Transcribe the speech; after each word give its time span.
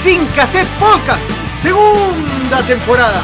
Sin 0.00 0.26
Cassette 0.34 0.68
Podcast, 0.78 1.22
segunda 1.60 2.66
temporada. 2.66 3.22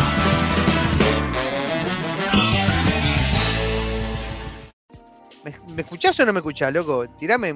¿Me, 5.45 5.55
me 5.75 5.83
escuchás 5.83 6.19
o 6.21 6.27
no 6.27 6.33
me 6.33 6.39
escuchás, 6.39 6.73
loco? 6.73 7.09
Tirame. 7.11 7.55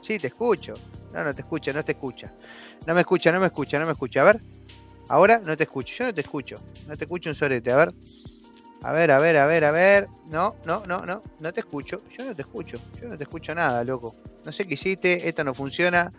Sí, 0.00 0.18
te 0.18 0.28
escucho. 0.28 0.74
No, 1.12 1.24
no 1.24 1.34
te 1.34 1.42
escucha, 1.42 1.72
no 1.72 1.84
te 1.84 1.92
escucha. 1.92 2.32
No 2.86 2.94
me 2.94 3.00
escucha, 3.00 3.32
no 3.32 3.40
me 3.40 3.46
escucha, 3.46 3.78
no 3.78 3.86
me 3.86 3.92
escucha. 3.92 4.20
A 4.20 4.24
ver. 4.24 4.40
Ahora 5.08 5.40
no 5.44 5.56
te 5.56 5.64
escucho. 5.64 5.94
Yo 5.98 6.04
no 6.06 6.14
te 6.14 6.20
escucho. 6.20 6.56
No 6.86 6.96
te 6.96 7.04
escucho 7.04 7.30
un 7.30 7.36
sorete. 7.36 7.72
A 7.72 7.76
ver. 7.76 7.94
A 8.82 8.92
ver, 8.92 9.10
a 9.10 9.18
ver, 9.18 9.36
a 9.36 9.46
ver, 9.46 9.64
a 9.64 9.70
ver. 9.70 10.08
No, 10.30 10.56
no, 10.64 10.84
no, 10.86 11.04
no. 11.04 11.22
No 11.40 11.52
te 11.52 11.60
escucho. 11.60 12.02
Yo 12.16 12.24
no 12.24 12.34
te 12.34 12.42
escucho. 12.42 12.78
Yo 13.00 13.08
no 13.08 13.16
te 13.16 13.24
escucho 13.24 13.54
nada, 13.54 13.82
loco. 13.84 14.14
No 14.44 14.52
sé 14.52 14.66
qué 14.66 14.74
hiciste. 14.74 15.28
Esto 15.28 15.42
no 15.44 15.54
funciona. 15.54 16.12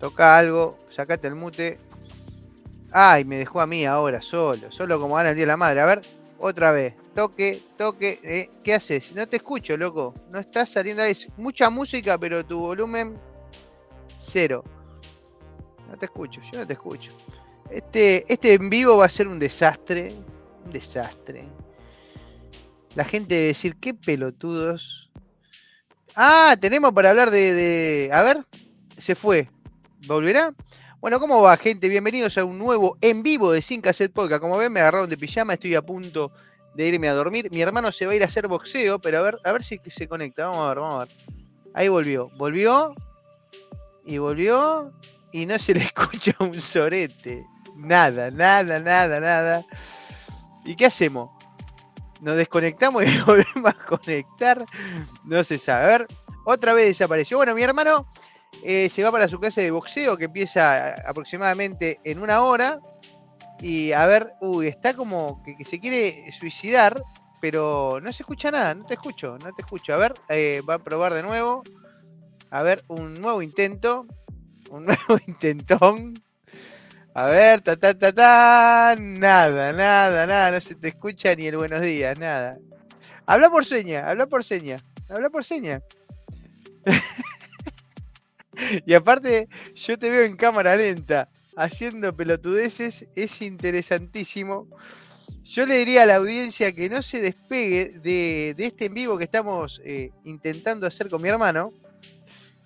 Toca 0.00 0.36
algo. 0.36 0.78
Sacate 0.90 1.28
el 1.28 1.34
mute. 1.36 1.78
Ay, 2.90 3.24
me 3.24 3.38
dejó 3.38 3.60
a 3.60 3.66
mí 3.66 3.84
ahora, 3.84 4.20
solo. 4.20 4.72
Solo 4.72 4.98
como 5.00 5.14
gana 5.14 5.30
el 5.30 5.36
día 5.36 5.44
de 5.44 5.48
la 5.52 5.56
madre. 5.56 5.80
A 5.80 5.86
ver. 5.86 6.00
Otra 6.38 6.72
vez. 6.72 6.94
Toque, 7.14 7.60
toque. 7.76 8.18
eh, 8.24 8.50
¿Qué 8.64 8.74
haces? 8.74 9.12
No 9.14 9.28
te 9.28 9.36
escucho, 9.36 9.76
loco. 9.76 10.14
No 10.30 10.38
estás 10.38 10.70
saliendo. 10.70 11.02
Es 11.04 11.28
mucha 11.36 11.70
música, 11.70 12.16
pero 12.18 12.44
tu 12.44 12.58
volumen. 12.58 13.18
Cero. 14.18 14.64
No 15.88 15.96
te 15.96 16.06
escucho. 16.06 16.40
Yo 16.52 16.60
no 16.60 16.66
te 16.66 16.72
escucho. 16.72 17.12
Este, 17.70 18.24
este 18.32 18.54
en 18.54 18.70
vivo 18.70 18.96
va 18.96 19.06
a 19.06 19.10
ser 19.10 19.28
un 19.28 19.38
desastre. 19.38 20.12
Un 20.64 20.72
desastre. 20.72 21.44
La 22.96 23.04
gente 23.04 23.34
debe 23.34 23.46
decir, 23.48 23.76
qué 23.76 23.94
pelotudos. 23.94 25.10
Ah, 26.16 26.56
tenemos 26.60 26.92
para 26.92 27.10
hablar 27.10 27.30
de, 27.30 27.52
de- 27.54 28.10
A 28.12 28.22
ver, 28.22 28.44
se 28.98 29.14
fue. 29.14 29.48
¿Volverá? 30.06 30.54
Bueno, 31.00 31.20
¿cómo 31.20 31.42
va, 31.42 31.56
gente? 31.58 31.88
Bienvenidos 31.88 32.38
a 32.38 32.44
un 32.44 32.58
nuevo 32.58 32.96
en 33.02 33.22
vivo 33.22 33.52
de 33.52 33.60
Sin 33.60 33.82
Cassette 33.82 34.12
Podcast. 34.12 34.40
Como 34.40 34.56
ven, 34.56 34.72
me 34.72 34.80
agarraron 34.80 35.10
de 35.10 35.16
pijama, 35.16 35.54
estoy 35.54 35.74
a 35.74 35.82
punto 35.82 36.32
de 36.74 36.86
irme 36.88 37.08
a 37.08 37.12
dormir. 37.12 37.50
Mi 37.50 37.60
hermano 37.60 37.92
se 37.92 38.06
va 38.06 38.12
a 38.12 38.14
ir 38.14 38.22
a 38.22 38.26
hacer 38.26 38.48
boxeo, 38.48 38.98
pero 38.98 39.18
a 39.18 39.22
ver, 39.22 39.38
a 39.44 39.52
ver 39.52 39.62
si 39.62 39.78
se 39.86 40.08
conecta. 40.08 40.46
Vamos 40.46 40.64
a 40.64 40.68
ver, 40.68 40.78
vamos 40.78 40.94
a 40.94 41.04
ver. 41.04 41.08
Ahí 41.74 41.88
volvió. 41.88 42.30
Volvió. 42.38 42.94
Y 44.06 44.16
volvió. 44.16 44.90
Y 45.32 45.44
no 45.44 45.58
se 45.58 45.74
le 45.74 45.80
escucha 45.84 46.34
un 46.38 46.54
sorete. 46.54 47.44
Nada, 47.76 48.30
nada, 48.30 48.78
nada, 48.78 49.20
nada. 49.20 49.64
¿Y 50.64 50.76
qué 50.76 50.86
hacemos? 50.86 51.30
Nos 52.22 52.36
desconectamos 52.36 53.04
y 53.04 53.18
volvemos 53.26 53.66
a 53.66 53.84
conectar. 53.84 54.64
No 55.24 55.44
se 55.44 55.58
sabe. 55.58 55.84
A 55.84 55.98
ver, 55.98 56.08
otra 56.46 56.72
vez 56.72 56.86
desapareció. 56.86 57.36
Bueno, 57.36 57.54
mi 57.54 57.62
hermano 57.62 58.06
eh, 58.62 58.88
se 58.88 59.02
va 59.02 59.10
para 59.10 59.28
su 59.28 59.38
clase 59.38 59.62
de 59.62 59.70
boxeo 59.70 60.16
que 60.16 60.24
empieza 60.24 60.94
aproximadamente 61.08 62.00
en 62.04 62.20
una 62.20 62.42
hora. 62.42 62.80
Y 63.60 63.92
a 63.92 64.06
ver, 64.06 64.32
uy, 64.40 64.68
está 64.68 64.94
como 64.94 65.42
que, 65.42 65.56
que 65.56 65.64
se 65.64 65.78
quiere 65.80 66.30
suicidar, 66.32 67.02
pero 67.40 68.00
no 68.02 68.12
se 68.12 68.22
escucha 68.22 68.50
nada, 68.50 68.74
no 68.74 68.84
te 68.84 68.94
escucho, 68.94 69.38
no 69.38 69.52
te 69.52 69.62
escucho. 69.62 69.94
A 69.94 69.96
ver, 69.96 70.14
eh, 70.28 70.62
va 70.68 70.74
a 70.74 70.78
probar 70.78 71.14
de 71.14 71.22
nuevo. 71.22 71.62
A 72.50 72.62
ver, 72.62 72.84
un 72.88 73.20
nuevo 73.20 73.42
intento. 73.42 74.06
Un 74.70 74.86
nuevo 74.86 75.18
intentón. 75.26 76.22
A 77.14 77.24
ver, 77.26 77.60
ta 77.60 77.76
ta 77.76 77.98
ta 77.98 78.12
ta. 78.12 78.96
Nada, 78.98 79.72
nada, 79.72 80.26
nada. 80.26 80.50
No 80.50 80.60
se 80.60 80.74
te 80.74 80.88
escucha 80.88 81.34
ni 81.34 81.46
el 81.46 81.56
buenos 81.56 81.80
días, 81.80 82.18
nada. 82.18 82.58
Habla 83.26 83.50
por 83.50 83.64
seña, 83.64 84.08
habla 84.08 84.26
por 84.26 84.44
seña. 84.44 84.76
Habla 85.08 85.30
por 85.30 85.44
seña. 85.44 85.82
y 88.86 88.94
aparte, 88.94 89.48
yo 89.74 89.98
te 89.98 90.10
veo 90.10 90.24
en 90.24 90.36
cámara 90.36 90.76
lenta 90.76 91.28
haciendo 91.56 92.14
pelotudeces. 92.14 93.06
Es 93.16 93.42
interesantísimo. 93.42 94.68
Yo 95.42 95.66
le 95.66 95.78
diría 95.78 96.02
a 96.02 96.06
la 96.06 96.16
audiencia 96.16 96.72
que 96.72 96.88
no 96.88 97.02
se 97.02 97.20
despegue 97.20 97.98
de, 98.02 98.54
de 98.56 98.66
este 98.66 98.86
en 98.86 98.94
vivo 98.94 99.18
que 99.18 99.24
estamos 99.24 99.80
eh, 99.84 100.10
intentando 100.24 100.86
hacer 100.86 101.08
con 101.08 101.22
mi 101.22 101.28
hermano 101.28 101.72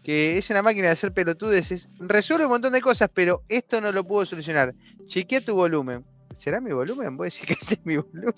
que 0.04 0.36
es 0.36 0.50
una 0.50 0.62
máquina 0.62 0.88
de 0.88 0.92
hacer 0.92 1.12
pelotudeces, 1.12 1.88
resuelve 1.98 2.44
un 2.44 2.52
montón 2.52 2.74
de 2.74 2.82
cosas, 2.82 3.10
pero 3.12 3.42
esto 3.48 3.80
no 3.80 3.90
lo 3.90 4.04
puedo 4.04 4.26
solucionar. 4.26 4.74
Chequea 5.06 5.40
tu 5.40 5.54
volumen. 5.54 6.04
¿Será 6.36 6.60
mi 6.60 6.72
volumen? 6.72 7.16
Voy 7.16 7.24
a 7.24 7.28
decir 7.28 7.46
que 7.46 7.54
es 7.74 7.78
mi 7.84 7.96
volumen. 7.96 8.34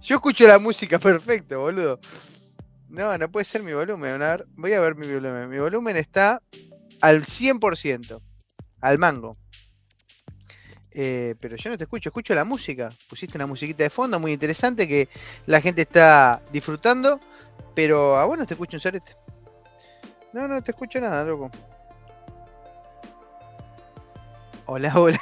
Yo 0.00 0.14
escucho 0.14 0.46
la 0.46 0.60
música 0.60 0.98
perfecto, 1.00 1.58
boludo. 1.58 1.98
No, 2.90 3.16
no 3.16 3.30
puede 3.30 3.44
ser 3.44 3.62
mi 3.62 3.72
volumen. 3.72 4.20
A 4.20 4.30
ver, 4.30 4.46
voy 4.56 4.72
a 4.72 4.80
ver 4.80 4.96
mi 4.96 5.06
volumen. 5.06 5.48
Mi 5.48 5.58
volumen 5.58 5.96
está 5.96 6.42
al 7.00 7.24
100%, 7.24 8.20
al 8.80 8.98
mango. 8.98 9.36
Eh, 10.92 11.36
pero 11.40 11.56
yo 11.56 11.70
no 11.70 11.78
te 11.78 11.84
escucho, 11.84 12.08
escucho 12.08 12.34
la 12.34 12.44
música. 12.44 12.88
Pusiste 13.08 13.38
una 13.38 13.46
musiquita 13.46 13.84
de 13.84 13.90
fondo 13.90 14.18
muy 14.18 14.32
interesante 14.32 14.88
que 14.88 15.08
la 15.46 15.60
gente 15.60 15.82
está 15.82 16.42
disfrutando, 16.52 17.20
pero 17.76 18.16
a 18.16 18.24
vos 18.24 18.36
no 18.36 18.44
te 18.44 18.54
escucho 18.54 18.76
un 18.76 18.80
sorete. 18.80 19.14
No, 20.32 20.48
no 20.48 20.60
te 20.60 20.72
escucho 20.72 21.00
nada, 21.00 21.24
loco. 21.24 21.48
Hola, 24.66 24.92
hola. 24.98 25.20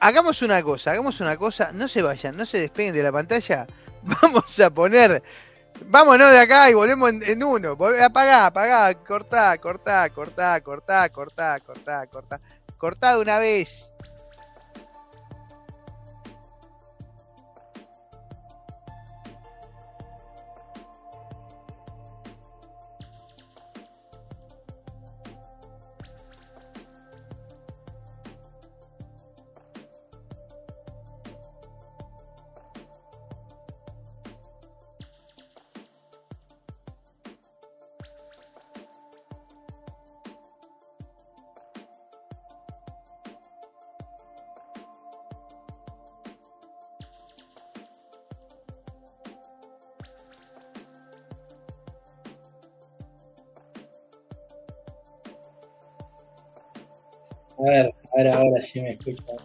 Hagamos 0.00 0.42
una 0.42 0.62
cosa, 0.62 0.92
hagamos 0.92 1.20
una 1.20 1.36
cosa. 1.36 1.72
No 1.72 1.88
se 1.88 2.02
vayan, 2.02 2.36
no 2.36 2.46
se 2.46 2.58
despeguen 2.58 2.94
de 2.94 3.02
la 3.02 3.10
pantalla. 3.10 3.66
Vamos 4.02 4.60
a 4.60 4.70
poner. 4.70 5.22
Vámonos 5.86 6.30
de 6.30 6.38
acá 6.38 6.70
y 6.70 6.74
volvemos 6.74 7.10
en, 7.10 7.42
uno. 7.42 7.72
Apagá, 8.02 8.46
apagá, 8.46 8.94
cortá, 8.94 9.56
cortá, 9.58 10.08
cortá, 10.10 10.60
cortá, 10.60 11.08
cortá, 11.10 11.60
cortá, 11.60 12.06
cortá. 12.06 12.40
Cortá 12.78 13.14
de 13.14 13.20
una 13.20 13.38
vez. 13.38 13.92
A 57.62 57.70
ver, 57.70 57.86
a 57.86 58.16
ver 58.16 58.28
ahora 58.28 58.60
si 58.60 58.80
me 58.80 58.90
escuchan. 58.90 59.36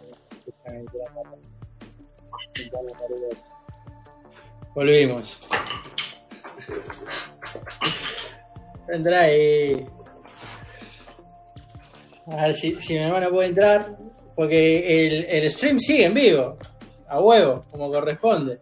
Volvimos. 4.74 5.40
Entra 8.88 9.20
ahí. 9.20 9.86
A 12.26 12.46
ver 12.46 12.56
si, 12.56 12.74
si 12.82 12.94
mi 12.94 13.00
hermano 13.00 13.30
puede 13.30 13.48
entrar. 13.48 13.86
Porque 14.34 15.06
el, 15.06 15.24
el 15.24 15.50
stream 15.50 15.78
sigue 15.78 16.06
en 16.06 16.14
vivo. 16.14 16.58
A 17.08 17.20
huevo, 17.20 17.64
como 17.70 17.88
corresponde. 17.88 18.58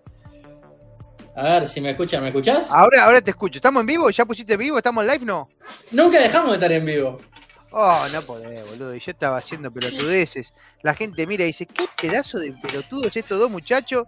A 1.34 1.42
ver 1.44 1.68
si 1.68 1.80
me 1.80 1.90
escuchan. 1.90 2.22
¿Me 2.22 2.28
escuchás? 2.28 2.70
Ahora, 2.70 3.04
ahora 3.04 3.20
te 3.20 3.30
escucho. 3.30 3.58
¿Estamos 3.58 3.80
en 3.80 3.86
vivo? 3.86 4.10
¿Ya 4.10 4.24
pusiste 4.24 4.56
vivo? 4.56 4.78
¿Estamos 4.78 5.04
en 5.04 5.12
live? 5.12 5.24
No. 5.24 5.48
Nunca 5.90 6.20
dejamos 6.20 6.50
de 6.50 6.56
estar 6.56 6.72
en 6.72 6.84
vivo. 6.84 7.18
Oh, 7.78 8.06
no 8.10 8.22
podés, 8.22 8.66
boludo. 8.66 8.94
Y 8.94 9.00
yo 9.00 9.10
estaba 9.10 9.36
haciendo 9.36 9.70
pelotudeces. 9.70 10.54
La 10.80 10.94
gente 10.94 11.26
mira 11.26 11.44
y 11.44 11.48
dice, 11.48 11.66
¿qué 11.66 11.84
pedazo 12.00 12.38
de 12.38 12.52
pelotudos 12.52 13.14
estos 13.14 13.38
dos 13.38 13.50
muchachos? 13.50 14.06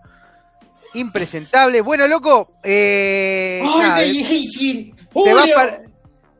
Impresentables. 0.95 1.83
Bueno, 1.83 2.09
loco, 2.09 2.55
eh, 2.63 3.61
nada, 3.63 3.99
te 3.99 5.35
vas 5.35 5.51
para... 5.55 5.83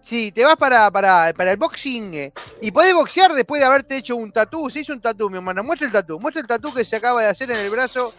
Sí, 0.03 0.33
te 0.33 0.43
vas 0.43 0.57
para, 0.57 0.91
para, 0.91 1.35
para 1.35 1.53
el 1.53 1.59
boxing 1.59 2.15
eh, 2.15 2.33
y 2.63 2.71
podés 2.71 2.95
boxear 2.95 3.35
después 3.35 3.61
de 3.61 3.67
haberte 3.67 3.99
hecho 3.99 4.17
un 4.17 4.33
tatú. 4.33 4.71
Se 4.71 4.81
hizo 4.81 4.95
un 4.95 5.03
tatú, 5.03 5.29
mi 5.29 5.37
hermano. 5.37 5.63
Muestra 5.63 5.87
el 5.87 5.93
tatú. 5.93 6.19
Muestra 6.19 6.41
el 6.41 6.49
tatú 6.49 6.73
que 6.73 6.87
se 6.87 6.97
acaba 6.97 7.21
de 7.21 7.29
hacer 7.29 7.51
en 7.51 7.59
el 7.59 7.69
brazo. 7.69 8.15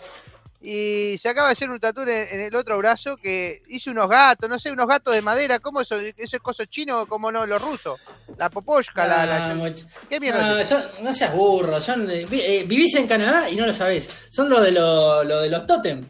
Y 0.61 1.17
se 1.17 1.29
acaba 1.29 1.47
de 1.47 1.53
hacer 1.53 1.69
un 1.69 1.79
tatú 1.79 2.01
en, 2.01 2.09
el 2.09 2.53
otro 2.55 2.77
brazo 2.77 3.15
que 3.15 3.61
hizo 3.69 3.91
unos 3.91 4.09
gatos, 4.09 4.49
no 4.49 4.59
sé, 4.59 4.71
unos 4.71 4.87
gatos 4.87 5.15
de 5.15 5.21
madera. 5.21 5.59
¿Cómo 5.59 5.79
eso? 5.81 5.95
¿Eso 5.97 6.35
es 6.35 6.41
coso 6.41 6.65
chino 6.65 7.05
como 7.05 7.31
no 7.31 7.45
los 7.45 7.61
rusos? 7.61 7.99
La 8.37 8.49
poposhka, 8.49 9.07
la, 9.07 9.25
la- 9.25 9.51
Ah, 9.51 9.73
¿Qué 10.09 10.19
mierda? 10.19 10.41
No, 10.49 10.57
eso? 10.57 10.79
son- 10.81 11.03
no 11.03 11.13
seas 11.13 11.33
burro. 11.33 11.79
Son, 11.79 12.09
eh, 12.11 12.25
vi- 12.29 12.63
vivís 12.65 12.93
en 12.95 13.07
Canadá 13.07 13.49
y 13.49 13.55
no 13.55 13.65
lo 13.65 13.71
sabés. 13.73 14.09
Son 14.29 14.49
lo 14.49 14.59
de, 14.59 14.71
lo, 14.73 15.23
lo 15.23 15.41
de 15.41 15.49
los 15.49 15.65
totem. 15.65 16.03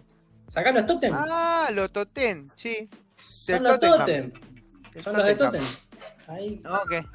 Sacá 0.52 0.72
los 0.72 0.86
totem. 0.88 1.14
Ah, 1.16 1.70
los 1.72 1.92
totem, 1.94 2.50
sí. 2.56 2.90
son 3.24 3.62
los 3.64 3.80
totem. 3.80 4.32
Son 5.04 5.16
los 5.16 5.26
de 5.28 5.36
totem. 5.36 5.64
Ahí. 6.28 6.62
Ok. 6.68 7.06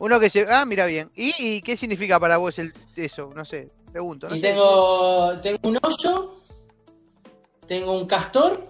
Uno 0.00 0.18
que 0.18 0.28
se. 0.30 0.44
Ah, 0.52 0.64
mira 0.64 0.86
bien. 0.86 1.12
¿Y, 1.14 1.32
y 1.38 1.60
qué 1.62 1.76
significa 1.76 2.18
para 2.18 2.38
vos 2.38 2.58
el, 2.58 2.72
eso? 2.96 3.30
No 3.36 3.44
sé, 3.44 3.70
pregunto. 3.92 4.28
No 4.28 4.34
Y 4.34 4.40
sé. 4.40 4.48
tengo, 4.48 5.32
tengo 5.40 5.58
un 5.62 5.78
oso, 5.80 6.41
tengo 7.66 7.96
un 7.98 8.06
castor 8.06 8.66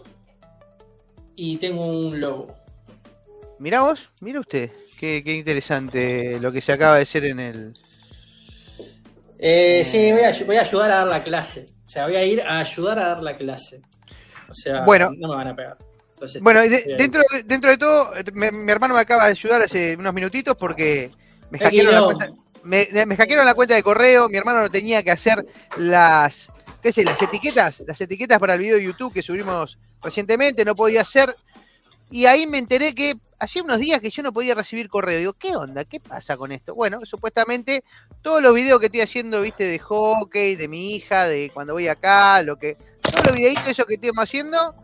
y 1.37 1.57
tengo 1.59 1.87
un 1.87 2.21
lobo. 2.21 2.55
Mirá 3.59 3.83
vos, 3.83 4.09
mira 4.21 4.41
usted. 4.41 4.71
Qué, 4.99 5.23
qué 5.25 5.35
interesante 5.37 6.39
lo 6.41 6.53
que 6.53 6.61
se 6.61 6.73
acaba 6.73 6.97
de 6.97 7.03
hacer 7.03 7.25
en 7.25 7.41
el. 7.41 7.73
Eh, 9.39 9.85
sí, 9.85 10.13
voy 10.13 10.21
a, 10.23 10.33
voy 10.47 10.57
a 10.57 10.61
ayudar 10.61 10.91
a 10.93 10.97
dar 10.99 11.07
la 11.09 11.25
clase. 11.25 11.67
O 11.87 11.91
sea, 11.91 12.05
voy 12.07 12.17
a 12.17 12.25
ir 12.25 12.41
a 12.43 12.61
ayudar 12.61 12.99
a 12.99 13.09
dar 13.09 13.23
la 13.23 13.37
clase. 13.37 13.81
O 14.49 14.55
sea, 14.55 14.83
Bueno. 14.85 15.11
no 15.17 15.29
me 15.29 15.35
van 15.37 15.49
a 15.49 15.57
pegar. 15.57 15.77
Entonces, 16.15 16.41
Bueno, 16.41 16.61
de- 16.61 16.67
ir. 16.87 16.97
dentro, 16.97 17.23
de- 17.33 17.43
dentro 17.43 17.71
de 17.71 17.79
todo, 17.79 18.17
eh, 18.17 18.23
me- 18.33 18.53
mi 18.53 18.71
hermano 18.71 18.95
me 18.95 19.01
acaba 19.01 19.25
de 19.25 19.31
ayudar 19.33 19.63
hace 19.63 19.97
unos 19.99 20.15
minutitos 20.15 20.57
porque 20.57 21.11
me 21.51 21.59
hackearon 21.59 21.95
la 21.95 22.05
cuenta. 22.05 22.29
Me, 22.63 22.87
me 23.07 23.17
hackearon 23.17 23.45
la 23.45 23.55
cuenta 23.55 23.75
de 23.75 23.83
correo, 23.83 24.29
mi 24.29 24.37
hermano 24.39 24.61
no 24.61 24.71
tenía 24.71 25.03
que 25.03 25.11
hacer 25.11 25.45
las, 25.77 26.53
qué 26.83 26.93
sé, 26.93 27.05
las 27.05 27.21
etiquetas, 27.23 27.83
las 27.87 28.01
etiquetas 28.01 28.39
para 28.39 28.55
el 28.55 28.61
video 28.61 28.77
de 28.77 28.85
YouTube 28.85 29.13
que 29.13 29.23
subimos 29.23 29.79
recientemente, 30.03 30.65
no 30.65 30.75
podía 30.75 31.03
hacer. 31.03 31.35
Y 32.11 32.27
ahí 32.27 32.47
me 32.47 32.59
enteré 32.59 32.95
que 32.95 33.15
hacía 33.39 33.63
unos 33.63 33.79
días 33.79 34.01
que 34.01 34.11
yo 34.11 34.23
no 34.23 34.33
podía 34.33 34.55
recibir 34.55 34.89
correo. 34.89 35.19
Digo, 35.19 35.33
¿qué 35.33 35.57
onda? 35.57 35.85
¿Qué 35.85 35.99
pasa 36.01 36.37
con 36.37 36.53
esto? 36.53 36.75
Bueno, 36.75 37.01
supuestamente 37.05 37.85
todos 38.21 38.43
los 38.43 38.55
videos 38.55 38.81
que 38.81 38.87
estoy 38.87 39.01
haciendo, 39.01 39.41
viste, 39.41 39.65
de 39.65 39.79
hockey, 39.79 40.57
de 40.57 40.69
mi 40.69 40.95
hija, 40.95 41.27
de 41.27 41.51
cuando 41.55 41.73
voy 41.73 41.89
acá, 41.89 42.43
lo 42.43 42.57
que. 42.59 42.77
Todos 43.01 43.27
los 43.27 43.37
videitos 43.37 43.67
esos 43.67 43.87
que 43.87 43.95
estamos 43.95 44.23
haciendo. 44.25 44.75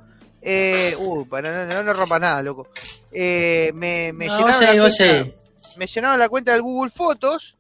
Eh, 0.40 0.94
uh, 0.98 1.26
para 1.28 1.66
no, 1.66 1.74
no, 1.74 1.82
no 1.82 1.92
rompa 1.92 2.18
nada, 2.18 2.42
loco. 2.42 2.68
Eh, 3.12 3.72
me, 3.74 4.12
me 4.14 4.26
No, 4.26 4.38
llenaron 4.38 4.60
la 4.76 4.82
cuenta- 4.88 5.32
me 5.76 5.86
llenaron 5.86 6.18
la 6.18 6.28
cuenta 6.28 6.52
del 6.52 6.62
Google 6.62 6.90
Fotos 6.90 7.56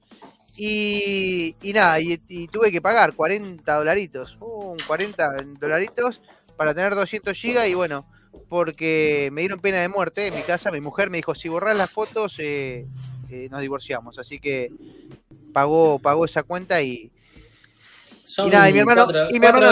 y, 0.60 1.54
y 1.62 1.72
nada, 1.72 2.00
y, 2.00 2.20
y 2.28 2.48
tuve 2.48 2.72
que 2.72 2.82
pagar 2.82 3.12
40 3.14 3.74
dolaritos, 3.76 4.36
uh, 4.40 4.76
40 4.88 5.30
dolaritos 5.60 6.20
para 6.56 6.74
tener 6.74 6.94
200 6.96 7.38
gigas 7.38 7.68
y 7.68 7.74
bueno, 7.74 8.04
porque 8.48 9.28
me 9.32 9.42
dieron 9.42 9.60
pena 9.60 9.78
de 9.80 9.88
muerte 9.88 10.26
en 10.26 10.34
mi 10.34 10.42
casa, 10.42 10.72
mi 10.72 10.80
mujer 10.80 11.10
me 11.10 11.18
dijo, 11.18 11.34
si 11.34 11.48
borras 11.48 11.76
las 11.76 11.90
fotos 11.90 12.34
eh, 12.38 12.84
eh, 13.30 13.48
nos 13.50 13.60
divorciamos, 13.60 14.18
así 14.18 14.40
que 14.40 14.68
pagó 15.52 15.98
pagó 16.00 16.24
esa 16.24 16.42
cuenta 16.42 16.82
y 16.82 17.10
Son 18.26 18.48
y 18.48 18.50
nada, 18.50 18.68
y 18.68 18.72
mi 18.72 18.78
hermano- 18.80 19.04
cuatro- 19.04 19.30
y 19.30 19.38
mi 19.40 19.46
hermano 19.46 19.66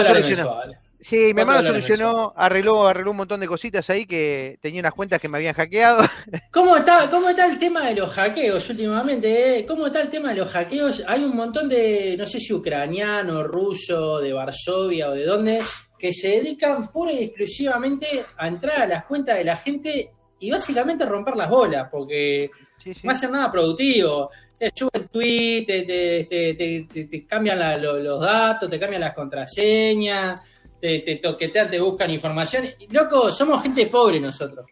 mensuales. 0.45 0.77
Sí, 1.07 1.33
mi 1.33 1.41
hermano 1.41 1.63
solucionó, 1.63 2.33
arregló, 2.35 2.87
arregló 2.87 3.11
un 3.11 3.17
montón 3.17 3.39
de 3.39 3.47
cositas 3.47 3.89
ahí 3.89 4.05
que 4.05 4.57
tenía 4.61 4.81
unas 4.81 4.93
cuentas 4.93 5.19
que 5.21 5.27
me 5.29 5.37
habían 5.37 5.53
hackeado. 5.55 6.03
¿Cómo 6.51 6.77
está, 6.77 7.09
¿Cómo 7.09 7.29
está 7.29 7.45
el 7.45 7.57
tema 7.57 7.87
de 7.87 7.95
los 7.95 8.13
hackeos 8.13 8.69
últimamente? 8.69 9.59
eh? 9.59 9.65
¿Cómo 9.65 9.87
está 9.87 10.01
el 10.01 10.09
tema 10.09 10.29
de 10.29 10.35
los 10.35 10.49
hackeos? 10.49 11.03
Hay 11.07 11.23
un 11.23 11.35
montón 11.35 11.69
de, 11.69 12.15
no 12.17 12.25
sé 12.27 12.39
si 12.39 12.53
ucraniano, 12.53 13.43
ruso, 13.43 14.19
de 14.19 14.33
Varsovia 14.33 15.09
o 15.09 15.13
de 15.13 15.25
dónde, 15.25 15.59
que 15.97 16.11
se 16.13 16.27
dedican 16.29 16.91
pura 16.91 17.11
y 17.11 17.23
exclusivamente 17.23 18.23
a 18.37 18.47
entrar 18.47 18.81
a 18.81 18.87
las 18.87 19.05
cuentas 19.05 19.37
de 19.37 19.43
la 19.45 19.55
gente 19.57 20.11
y 20.39 20.51
básicamente 20.51 21.05
romper 21.05 21.35
las 21.35 21.49
bolas, 21.49 21.87
porque 21.91 22.49
Sí, 22.77 22.93
sí. 22.93 23.01
no 23.03 23.11
hacen 23.11 23.31
nada 23.31 23.51
productivo. 23.51 24.29
Te 24.59 24.71
suben 24.73 25.07
tweet, 25.09 25.65
te, 25.65 25.81
te, 25.83 26.23
te, 26.29 26.53
te- 26.55 26.87
te- 26.91 27.05
te 27.05 27.25
cambian 27.25 27.59
la- 27.59 27.77
lo- 27.77 27.97
los 27.99 28.19
datos, 28.21 28.69
te 28.69 28.79
cambian 28.79 29.01
las 29.01 29.13
contraseñas, 29.13 30.41
te, 30.81 30.99
te 30.99 31.15
toquetean, 31.17 31.69
te 31.69 31.79
buscan 31.79 32.09
información. 32.11 32.65
Loco, 32.91 33.31
somos 33.31 33.61
gente 33.63 33.87
pobre 33.87 34.19
nosotros. 34.19 34.65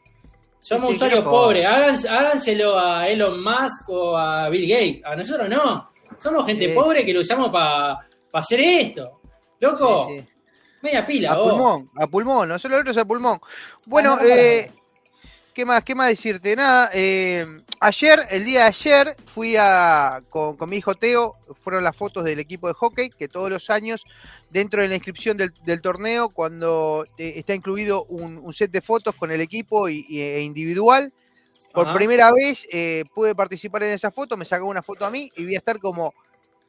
Somos 0.60 0.90
Sí, 0.90 0.96
usuarios 0.96 1.24
pobres. 1.24 1.66
Háganse- 1.66 2.10
háganselo 2.10 2.78
a 2.80 3.07
Elon 3.07 3.44
Musk 3.44 3.90
o 3.90 4.18
a 4.18 4.50
Bill 4.50 4.68
Gates. 4.68 5.02
A 5.06 5.16
nosotros 5.16 5.48
no. 5.50 5.90
Somos 6.19 6.46
gente 6.46 6.69
Sí. 6.69 6.74
pobre 6.74 7.06
que 7.06 7.13
lo 7.13 7.22
usamos 7.22 7.50
para 7.52 8.00
hacer 8.34 8.60
esto. 8.62 9.19
Loco, 9.60 10.07
Sí, 10.10 10.25
media 10.81 11.06
pila, 11.06 11.34
A 11.34 11.38
vos. 11.38 11.52
pulmón, 11.54 11.90
a 12.00 12.08
pulmón, 12.08 12.50
no 12.50 12.58
solo 12.60 12.78
otros 12.80 12.98
a 12.98 13.06
pulmón. 13.06 13.40
Bueno, 13.86 14.13
Ah, 14.13 14.24
no, 14.24 14.28
no, 14.28 14.34
eh, 14.34 14.72
¿qué 15.56 15.66
más? 15.66 15.84
¿Qué 15.84 15.96
más 15.96 16.10
decirte? 16.10 16.56
Nada, 16.56 16.92
eh, 16.94 17.48
ayer, 17.80 18.28
el 18.30 18.44
día 18.46 18.60
de 18.63 18.68
ayer, 18.68 19.16
fui 19.25 19.56
a 19.57 20.22
con, 20.30 20.57
con 20.57 20.69
mi 20.69 20.78
hijo 20.78 20.94
Teo, 20.96 21.36
fueron 21.63 21.84
las 21.84 21.96
fotos 21.96 22.24
del 22.25 22.40
equipo 22.40 22.68
de 22.68 22.74
hockey, 22.74 23.10
que 23.10 23.28
todos 23.28 23.50
los 23.50 23.69
años, 23.69 24.04
dentro 24.50 24.81
de 24.81 24.90
la 24.90 24.96
inscripción 24.96 25.38
del, 25.38 25.54
del 25.66 25.81
torneo, 25.81 26.30
cuando 26.30 27.07
eh, 27.18 27.34
está 27.38 27.56
incluido 27.56 28.04
un, 28.06 28.38
un 28.38 28.54
set 28.54 28.69
de 28.69 28.81
fotos 28.81 29.16
con 29.16 29.31
el 29.31 29.40
equipo 29.42 29.90
y, 29.90 30.06
y- 30.10 30.19
e 30.22 30.42
individual, 30.42 31.12
por 31.74 31.88
Ajá. 31.88 31.96
primera 31.96 32.31
vez 32.34 32.68
eh, 32.72 33.06
pude 33.13 33.34
participar 33.34 33.84
en 33.84 33.92
esa 33.92 34.12
foto, 34.12 34.38
me 34.38 34.46
sacó 34.46 34.66
una 34.66 34.84
foto 34.84 35.06
a 35.06 35.10
mí 35.10 35.31
y 35.36 35.46
voy 35.46 35.56
a 35.56 35.60
estar 35.60 35.80
como 35.80 36.13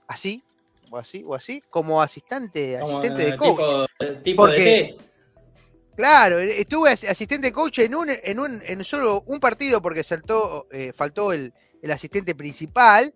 así, 0.06 0.42
o 0.90 0.96
así, 0.98 1.24
o 1.26 1.34
así, 1.34 1.60
como 1.70 2.00
asistente, 2.00 2.78
Como, 2.80 2.98
asistente 2.98 3.24
de 3.32 3.36
coach. 3.36 3.56
Tipo, 3.98 4.22
tipo 4.22 4.42
Porque- 4.42 4.58
de 4.60 4.64
té. 4.64 4.96
Claro, 5.96 6.38
eh, 6.38 6.60
estuve 6.60 6.90
as- 6.90 7.04
asistente 7.04 7.50
coach 7.52 7.78
en 7.80 7.94
un, 7.94 8.08
en 8.10 8.38
un, 8.38 8.62
en 8.64 8.84
solo 8.84 9.22
un 9.26 9.40
partido 9.40 9.80
porque 9.80 10.04
saltó, 10.04 10.66
eh, 10.70 10.92
faltó 10.94 11.32
el, 11.32 11.52
el 11.82 11.90
asistente 11.90 12.34
principal. 12.34 13.12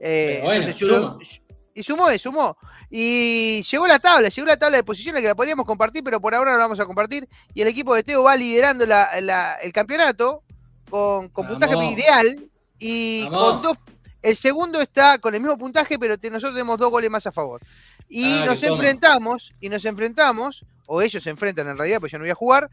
eh, 0.00 0.40
bueno, 0.42 0.68
y 1.76 1.82
sumó, 1.82 2.10
y 2.12 2.18
sumó. 2.18 2.56
Y 2.90 3.62
llegó 3.62 3.86
la 3.86 3.98
tabla, 3.98 4.28
llegó 4.28 4.46
la 4.46 4.56
tabla 4.56 4.76
de 4.76 4.84
posiciones 4.84 5.22
que 5.22 5.28
la 5.28 5.34
podríamos 5.34 5.64
compartir, 5.66 6.04
pero 6.04 6.20
por 6.20 6.34
ahora 6.34 6.52
no 6.52 6.58
la 6.58 6.64
vamos 6.64 6.78
a 6.80 6.86
compartir. 6.86 7.28
Y 7.52 7.62
el 7.62 7.68
equipo 7.68 7.94
de 7.94 8.02
Teo 8.04 8.22
va 8.22 8.36
liderando 8.36 8.86
la- 8.86 9.10
la- 9.20 9.54
el 9.56 9.72
campeonato 9.72 10.42
con, 10.90 11.28
con 11.30 11.46
puntaje 11.48 11.74
ideal. 11.86 12.48
Y 12.78 13.24
Vamos. 13.24 13.52
con 13.54 13.62
dos. 13.62 13.78
El 14.22 14.36
segundo 14.36 14.80
está 14.80 15.18
con 15.18 15.34
el 15.34 15.40
mismo 15.40 15.58
puntaje, 15.58 15.98
pero 15.98 16.16
te- 16.18 16.30
nosotros 16.30 16.54
tenemos 16.54 16.78
dos 16.78 16.90
goles 16.90 17.10
más 17.10 17.26
a 17.26 17.32
favor. 17.32 17.60
Y 18.08 18.38
Ah, 18.40 18.44
nos 18.46 18.60
toma. 18.60 18.72
enfrentamos, 18.74 19.52
y 19.60 19.68
nos 19.68 19.84
enfrentamos, 19.84 20.64
o 20.86 21.02
ellos 21.02 21.22
se 21.22 21.30
enfrentan 21.30 21.68
en 21.68 21.76
realidad, 21.78 22.00
pues 22.00 22.12
yo 22.12 22.18
no 22.18 22.24
voy 22.24 22.30
a 22.30 22.34
jugar. 22.34 22.68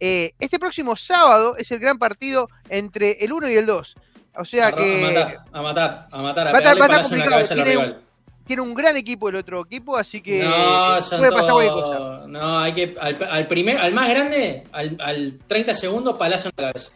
eh, 0.00 0.32
este 0.40 0.58
próximo 0.58 0.96
sábado 0.96 1.56
es 1.56 1.70
el 1.70 1.78
gran 1.78 1.98
partido 1.98 2.48
entre 2.68 3.12
el 3.24 3.32
1 3.32 3.48
y 3.50 3.56
el 3.56 3.66
2. 3.66 3.94
O 4.36 4.44
sea 4.44 4.68
a, 4.68 4.72
que 4.72 5.04
a 5.04 5.06
matar, 5.08 5.36
a 5.52 5.62
matar, 5.62 6.08
a 6.10 6.18
matar, 6.18 6.48
a 6.48 6.52
Va 6.52 6.58
a 6.96 7.00
a 7.00 7.02
complicado, 7.02 7.36
a 7.36 7.42
tiene 7.42 7.64
rival. 7.64 8.00
tiene 8.46 8.62
un 8.62 8.74
gran 8.74 8.96
equipo 8.96 9.28
el 9.28 9.36
otro 9.36 9.60
equipo, 9.64 9.96
así 9.96 10.20
que 10.22 10.42
No, 10.42 10.96
puede 11.18 11.30
pasar 11.32 11.52
cualquier 11.52 11.72
cosa. 11.74 12.24
No, 12.26 12.58
hay 12.58 12.74
que. 12.74 12.96
Al, 12.98 13.22
al 13.30 13.46
primer, 13.46 13.78
al 13.78 13.92
más 13.92 14.08
grande, 14.08 14.64
al, 14.72 14.96
al 15.00 15.38
30 15.46 15.74
segundos, 15.74 16.16
palazo 16.18 16.48
en 16.48 16.54
la 16.56 16.72
cabeza. 16.72 16.90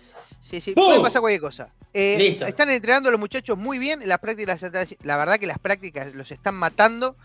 Sí, 0.51 0.61
sí, 0.61 0.73
puede 0.73 1.01
pasar 1.01 1.21
cualquier 1.21 1.41
cosa. 1.43 1.69
Eh, 1.93 2.17
Listo. 2.19 2.47
Están 2.47 2.71
entrenando 2.71 3.11
los 3.11 3.21
muchachos 3.21 3.59
muy 3.59 3.79
bien. 3.79 4.01
Las 4.07 4.19
prácticas, 4.19 4.65
la 5.03 5.17
verdad 5.17 5.39
que 5.39 5.47
las 5.47 5.59
prácticas 5.59 6.15
los 6.15 6.31
están 6.31 6.55
matando 6.55 7.17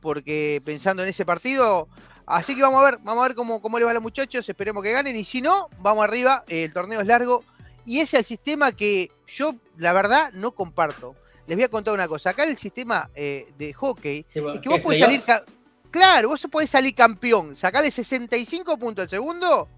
porque 0.00 0.60
pensando 0.64 1.02
en 1.02 1.08
ese 1.08 1.24
partido. 1.24 1.88
Así 2.26 2.54
que 2.54 2.62
vamos 2.62 2.80
a 2.80 2.84
ver, 2.84 2.98
vamos 3.02 3.24
a 3.24 3.28
ver 3.28 3.36
cómo, 3.36 3.60
cómo 3.60 3.78
les 3.78 3.86
va 3.86 3.90
a 3.90 3.94
los 3.94 4.02
muchachos. 4.02 4.48
Esperemos 4.48 4.82
que 4.82 4.92
ganen. 4.92 5.14
Y 5.16 5.24
si 5.24 5.40
no, 5.42 5.68
vamos 5.80 6.04
arriba. 6.04 6.44
eh, 6.48 6.64
el 6.64 6.72
torneo 6.72 7.00
es 7.00 7.06
largo. 7.06 7.44
Y 7.86 8.00
ese 8.00 8.16
es 8.16 8.22
el 8.22 8.26
sistema 8.26 8.72
que 8.72 9.10
yo, 9.28 9.54
la 9.76 9.92
verdad, 9.92 10.30
no 10.32 10.52
comparto. 10.52 11.14
Les 11.46 11.56
voy 11.56 11.64
a 11.64 11.68
contar 11.68 11.92
una 11.92 12.08
cosa. 12.08 12.30
Acá 12.30 12.44
el 12.44 12.56
sistema 12.56 13.10
eh, 13.14 13.46
de 13.58 13.74
hockey 13.74 14.20
es 14.20 14.42
que 14.42 14.60
¿qué 14.62 14.68
vos 14.70 14.80
podés 14.80 15.00
salir. 15.00 15.20
Claro, 15.90 16.28
vos 16.30 16.46
podés 16.50 16.70
salir 16.70 16.94
campeón, 16.94 17.54
sacarle 17.54 17.90
65 17.90 18.78
puntos 18.78 19.04
al 19.04 19.10
segundo 19.10 19.68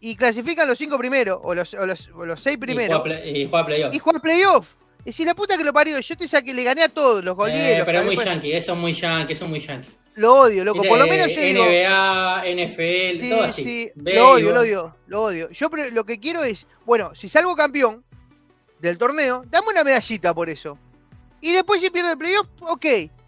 y 0.00 0.14
clasifican 0.16 0.68
los 0.68 0.78
5 0.78 0.96
primeros 0.98 1.40
o 1.42 1.54
los, 1.54 1.72
o 1.74 1.86
los, 1.86 2.08
o 2.14 2.26
los 2.26 2.40
6 2.40 2.54
Y 2.54 2.58
primeros 2.58 3.00
juega 3.00 3.24
Y 3.26 3.48
juega 3.48 3.64
playoff. 3.66 3.94
y 3.94 3.98
jugar 3.98 4.20
playoff. 4.20 4.68
Es 4.98 5.04
decir, 5.06 5.26
la 5.26 5.34
puta 5.34 5.56
que 5.56 5.64
lo 5.64 5.72
parió, 5.72 5.98
yo 5.98 6.16
te 6.16 6.28
saqué, 6.28 6.52
le 6.54 6.62
gané 6.62 6.82
a 6.82 6.88
todos, 6.88 7.24
los 7.24 7.32
Eh, 7.32 7.36
golieros. 7.36 7.84
pero 7.86 8.00
es 8.00 8.06
muy 8.06 8.16
yankee, 8.16 8.52
eso 8.52 8.72
es 8.74 8.78
muy 8.78 8.92
yankee, 8.92 9.32
eso 9.32 9.44
es 9.46 9.50
muy 9.50 9.60
yankee. 9.60 9.88
Lo 10.14 10.34
odio, 10.34 10.64
loco. 10.64 10.82
Por 10.82 10.98
lo 10.98 11.06
menos 11.06 11.34
yo 11.34 11.40
digo. 11.40 11.64
NBA, 11.64 12.44
NFL, 12.46 13.20
Sí, 13.20 13.30
todo 13.30 13.42
así. 13.42 13.62
sí, 13.64 13.90
lo 13.96 14.30
odio, 14.30 14.52
lo 14.52 14.60
odio, 14.60 14.96
lo 15.06 15.22
odio. 15.22 15.50
Yo 15.50 15.68
lo 15.92 16.04
que 16.04 16.20
quiero 16.20 16.44
es, 16.44 16.66
bueno, 16.84 17.14
si 17.14 17.28
salgo 17.28 17.54
campeón 17.56 18.04
del 18.78 18.98
torneo, 18.98 19.44
dame 19.50 19.68
una 19.68 19.84
medallita 19.84 20.32
por 20.34 20.48
eso. 20.50 20.78
Y 21.40 21.52
después 21.52 21.80
si 21.80 21.90
pierdo 21.90 22.12
el 22.12 22.18
playoff, 22.18 22.46
ok, 22.60 22.86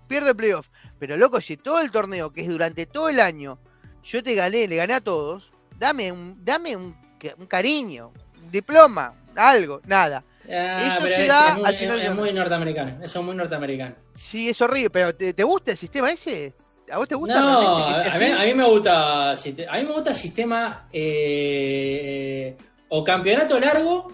pierdo 0.08 0.30
el 0.30 0.36
playoff. 0.36 0.68
Pero 0.98 1.16
loco, 1.16 1.40
si 1.40 1.56
todo 1.56 1.80
el 1.80 1.90
torneo, 1.90 2.32
que 2.32 2.40
es 2.42 2.48
durante 2.48 2.86
todo 2.86 3.08
el 3.08 3.20
año, 3.20 3.58
yo 4.04 4.22
te 4.22 4.34
gané, 4.34 4.66
le 4.68 4.76
gané 4.76 4.94
a 4.94 5.00
todos, 5.00 5.50
dame 5.78 6.10
un, 6.12 6.42
dame 6.44 6.74
un, 6.76 6.94
ca- 7.18 7.34
un 7.36 7.46
cariño, 7.46 8.12
un 8.42 8.50
diploma, 8.50 9.12
algo, 9.34 9.80
nada. 9.86 10.22
Ah, 10.48 10.96
Eso 10.98 11.06
se 11.08 11.22
es, 11.22 11.28
da 11.28 11.48
es 11.50 11.54
muy, 11.56 11.64
al 11.66 11.76
final 11.76 12.00
es 12.00 12.08
de- 12.08 12.14
muy 12.14 12.32
norteamericano. 12.32 13.04
Eso 13.04 13.18
es 13.20 13.24
muy 13.26 13.34
norteamericano. 13.34 13.94
Sí, 14.14 14.48
es 14.48 14.60
horrible, 14.62 14.88
pero 14.90 15.14
¿te, 15.14 15.34
te 15.34 15.42
gusta 15.42 15.72
el 15.72 15.76
sistema 15.76 16.10
ese? 16.10 16.54
¿A 16.90 16.98
vos 16.98 17.08
te 17.08 17.14
gusta 17.16 17.40
No, 17.40 17.78
realmente 17.78 17.94
que 17.96 18.04
sea 18.04 18.14
a 18.14 18.18
mí, 18.18 18.24
así? 18.24 18.32
a 18.32 18.44
mí 18.46 18.54
me 18.54 18.68
gusta 18.68 19.30
a 19.32 19.34
mí 19.34 19.84
me 19.84 19.92
gusta 19.92 20.10
el 20.10 20.16
sistema 20.16 20.88
eh, 20.92 22.56
o 22.88 23.02
campeonato 23.04 23.58
largo, 23.58 24.06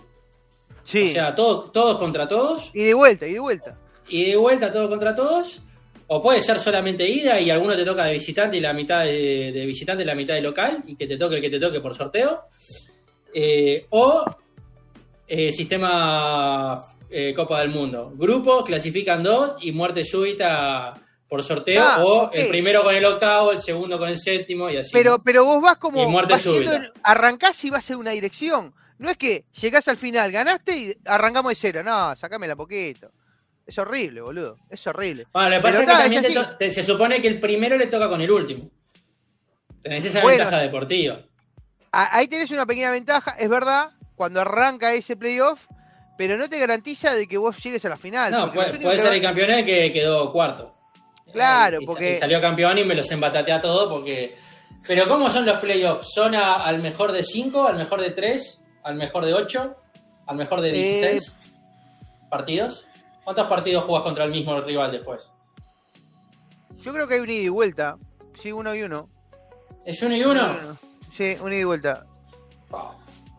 Sí, 0.84 1.10
o 1.10 1.12
sea, 1.12 1.34
todos 1.34 1.70
todos 1.72 1.98
contra 1.98 2.26
todos, 2.26 2.70
y 2.74 2.84
de 2.84 2.94
vuelta, 2.94 3.26
y 3.26 3.34
de 3.34 3.38
vuelta. 3.38 3.78
y 4.08 4.24
de 4.30 4.36
vuelta 4.36 4.72
todos 4.72 4.88
contra 4.88 5.14
todos, 5.14 5.60
o 6.08 6.20
puede 6.22 6.40
ser 6.40 6.58
solamente 6.58 7.08
ida 7.08 7.38
y 7.40 7.50
alguno 7.50 7.76
te 7.76 7.84
toca 7.84 8.04
de 8.04 8.14
visitante 8.14 8.56
y 8.56 8.60
la 8.60 8.72
mitad 8.72 9.04
de, 9.04 9.52
de 9.52 9.66
visitante 9.66 10.02
y 10.02 10.06
la 10.06 10.14
mitad 10.14 10.34
de 10.34 10.40
local, 10.42 10.78
y 10.86 10.96
que 10.96 11.06
te 11.06 11.16
toque 11.16 11.36
el 11.36 11.42
que 11.42 11.50
te 11.50 11.60
toque 11.60 11.80
por 11.80 11.94
sorteo, 11.94 12.40
eh, 13.34 13.84
o 13.90 14.24
eh, 15.28 15.52
sistema 15.52 16.82
eh, 17.08 17.32
Copa 17.34 17.60
del 17.60 17.68
Mundo. 17.70 18.10
Grupos 18.16 18.64
clasifican 18.64 19.22
dos 19.22 19.56
y 19.60 19.70
muerte 19.72 20.02
súbita 20.04 20.94
por 21.32 21.42
sorteo, 21.42 21.82
Ah, 21.82 22.04
o 22.04 22.30
el 22.30 22.50
primero 22.50 22.82
con 22.84 22.94
el 22.94 23.02
octavo, 23.06 23.52
el 23.52 23.60
segundo 23.62 23.96
con 23.96 24.06
el 24.06 24.18
séptimo 24.18 24.68
y 24.68 24.76
así. 24.76 24.90
Pero, 24.92 25.18
pero 25.24 25.46
vos 25.46 25.62
vas 25.62 25.78
como. 25.78 26.12
Vas 26.12 26.46
arrancás 27.02 27.64
y 27.64 27.70
vas 27.70 27.88
en 27.88 27.96
una 27.96 28.10
dirección. 28.10 28.74
No 28.98 29.08
es 29.08 29.16
que 29.16 29.46
llegás 29.58 29.88
al 29.88 29.96
final, 29.96 30.30
ganaste 30.30 30.76
y 30.76 30.94
arrancamos 31.06 31.52
de 31.52 31.54
cero. 31.56 31.82
No, 31.82 32.14
sacámela 32.16 32.54
poquito. 32.54 33.10
Es 33.66 33.78
horrible, 33.78 34.20
boludo. 34.20 34.58
Es 34.68 34.86
horrible. 34.86 35.26
Bueno, 35.32 35.48
lo 35.48 35.56
que 35.56 35.62
Pero 35.62 35.72
pasa 35.72 35.78
es 35.78 35.86
que 35.86 36.20
también 36.20 36.56
te 36.58 36.70
se 36.70 36.84
supone 36.84 37.22
que 37.22 37.28
el 37.28 37.40
primero 37.40 37.78
le 37.78 37.86
toca 37.86 38.10
con 38.10 38.20
el 38.20 38.30
último. 38.30 38.68
Tenés 39.82 40.04
esa 40.04 40.20
Bueno, 40.20 40.36
ventaja 40.44 40.62
deportiva. 40.62 41.18
Ahí 41.92 42.28
tenés 42.28 42.50
una 42.50 42.66
pequeña 42.66 42.90
ventaja, 42.90 43.36
es 43.38 43.48
verdad, 43.48 43.92
cuando 44.16 44.42
arranca 44.42 44.92
ese 44.92 45.16
playoff, 45.16 45.64
pero 46.18 46.36
no 46.36 46.50
te 46.50 46.58
garantiza 46.58 47.14
de 47.14 47.26
que 47.26 47.38
vos 47.38 47.56
llegues 47.64 47.86
a 47.86 47.88
la 47.88 47.96
final. 47.96 48.30
No, 48.30 48.50
puede, 48.50 48.78
puede 48.78 48.98
ser 48.98 49.14
el 49.14 49.22
campeón 49.22 49.64
que 49.64 49.90
quedó 49.94 50.30
cuarto. 50.30 50.71
Claro, 51.32 51.78
Y 51.80 51.86
porque- 51.86 52.16
y 52.16 52.18
salió 52.18 52.40
campeón 52.40 52.78
y 52.78 52.84
me 52.84 52.94
los 52.94 53.10
embatatea 53.10 53.56
a 53.56 53.60
todos 53.60 53.90
porque... 53.90 54.36
Pero 54.86 55.06
¿cómo 55.08 55.30
son 55.30 55.46
los 55.46 55.58
playoffs? 55.60 56.08
¿Son 56.12 56.34
a- 56.34 56.64
al 56.64 56.80
mejor 56.80 57.12
de 57.12 57.22
5, 57.22 57.66
al 57.66 57.76
mejor 57.76 58.00
de 58.00 58.10
3, 58.10 58.60
al 58.82 58.96
mejor 58.96 59.24
de 59.24 59.32
8, 59.34 59.76
al 60.26 60.36
mejor 60.36 60.60
de 60.60 60.70
Eh, 60.70 60.72
16 60.72 61.34
partidos? 62.28 62.86
¿Cuántos 63.24 63.46
partidos 63.48 63.84
jugas 63.84 64.02
contra 64.02 64.24
el 64.24 64.30
mismo 64.32 64.60
rival 64.60 64.90
después? 64.90 65.30
Yo 66.80 66.92
creo 66.92 67.06
que 67.06 67.14
hay 67.14 67.20
un 67.20 67.30
ida 67.30 67.42
y 67.44 67.48
vuelta. 67.48 67.96
Sí, 68.40 68.50
uno 68.50 68.74
y 68.74 68.82
uno. 68.82 69.08
¿Es 69.86 70.02
uno 70.02 70.16
y 70.16 70.24
uno? 70.24 70.56
Sí, 71.12 71.36
un 71.40 71.52
ida 71.52 71.60
y 71.60 71.64
vuelta. 71.64 72.06
Oh. 72.72 72.92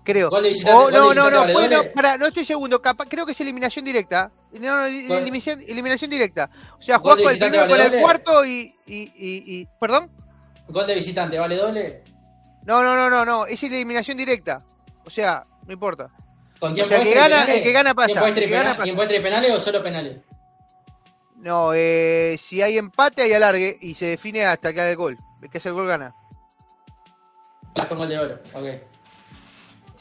Creo. 0.03 0.29
Gol 0.29 0.43
de 0.43 0.49
visitante- 0.49 0.73
gol 0.83 0.91
no, 0.93 0.99
no, 0.99 1.09
visitante 1.09 1.31
no, 1.31 1.39
vale 1.39 2.17
no, 2.19 2.27
estoy 2.27 2.45
segundo. 2.45 2.81
Capa- 2.81 3.05
creo 3.05 3.25
que 3.25 3.31
es 3.31 3.41
eliminación 3.41 3.85
directa. 3.85 4.31
No, 4.53 4.75
no, 4.75 4.85
eliminación, 4.85 5.61
eliminación 5.65 6.09
directa. 6.11 6.49
O 6.77 6.81
sea, 6.81 6.99
jugás 6.99 7.17
con 7.17 7.29
el 7.31 7.39
primero, 7.39 7.67
con 7.67 7.79
el 7.79 7.85
doble. 7.87 8.01
cuarto 8.01 8.45
y, 8.45 8.73
y, 8.85 8.95
y, 9.15 9.43
y- 9.61 9.67
¿Perdón? 9.79 10.11
¿Gol 10.67 10.87
de 10.87 10.95
visitante 10.95 11.39
vale 11.39 11.55
doble? 11.55 12.01
No, 12.65 12.83
no, 12.83 12.95
no, 12.95 13.09
no, 13.09 13.23
no. 13.25 13.45
Es 13.45 13.61
eliminación 13.63 14.17
directa. 14.17 14.61
O 15.05 15.09
sea, 15.09 15.45
no 15.65 15.73
importa. 15.73 16.09
¿Con 16.59 16.73
quién 16.73 16.85
O 16.85 16.89
sea, 16.89 16.97
puede 16.97 17.09
el 17.09 17.13
que 17.15 17.19
gana- 17.19 17.35
penales? 17.35 17.55
el 17.57 17.63
que 17.63 17.71
gana 17.71 17.93
pasa, 17.93 18.07
¿Quién 18.07 18.19
puede 18.19 18.29
el 18.29 18.35
tres 18.35 18.47
que 18.47 18.53
gana 18.53 18.63
pena- 18.63 18.73
pasa. 18.75 18.83
¿Quién 18.83 18.95
puede 18.95 19.07
tres 19.09 19.21
penales 19.21 19.51
o 19.53 19.59
solo 19.61 19.83
penales? 19.83 20.21
No, 21.37 21.71
eh, 21.73 22.37
si 22.39 22.61
hay 22.61 22.77
empate, 22.77 23.21
hay 23.23 23.33
alargue 23.33 23.77
y 23.81 23.95
se 23.95 24.05
define 24.05 24.45
hasta 24.45 24.71
que 24.73 24.79
haga 24.79 24.89
el 24.91 24.95
gol. 24.95 25.17
El 25.41 25.49
que 25.49 25.57
hace 25.57 25.69
el 25.69 25.75
gol 25.75 25.87
gana. 25.87 26.13
Con 27.89 27.97
gol 27.97 28.07
de 28.07 28.17
oro, 28.19 28.33
ok. 28.53 28.65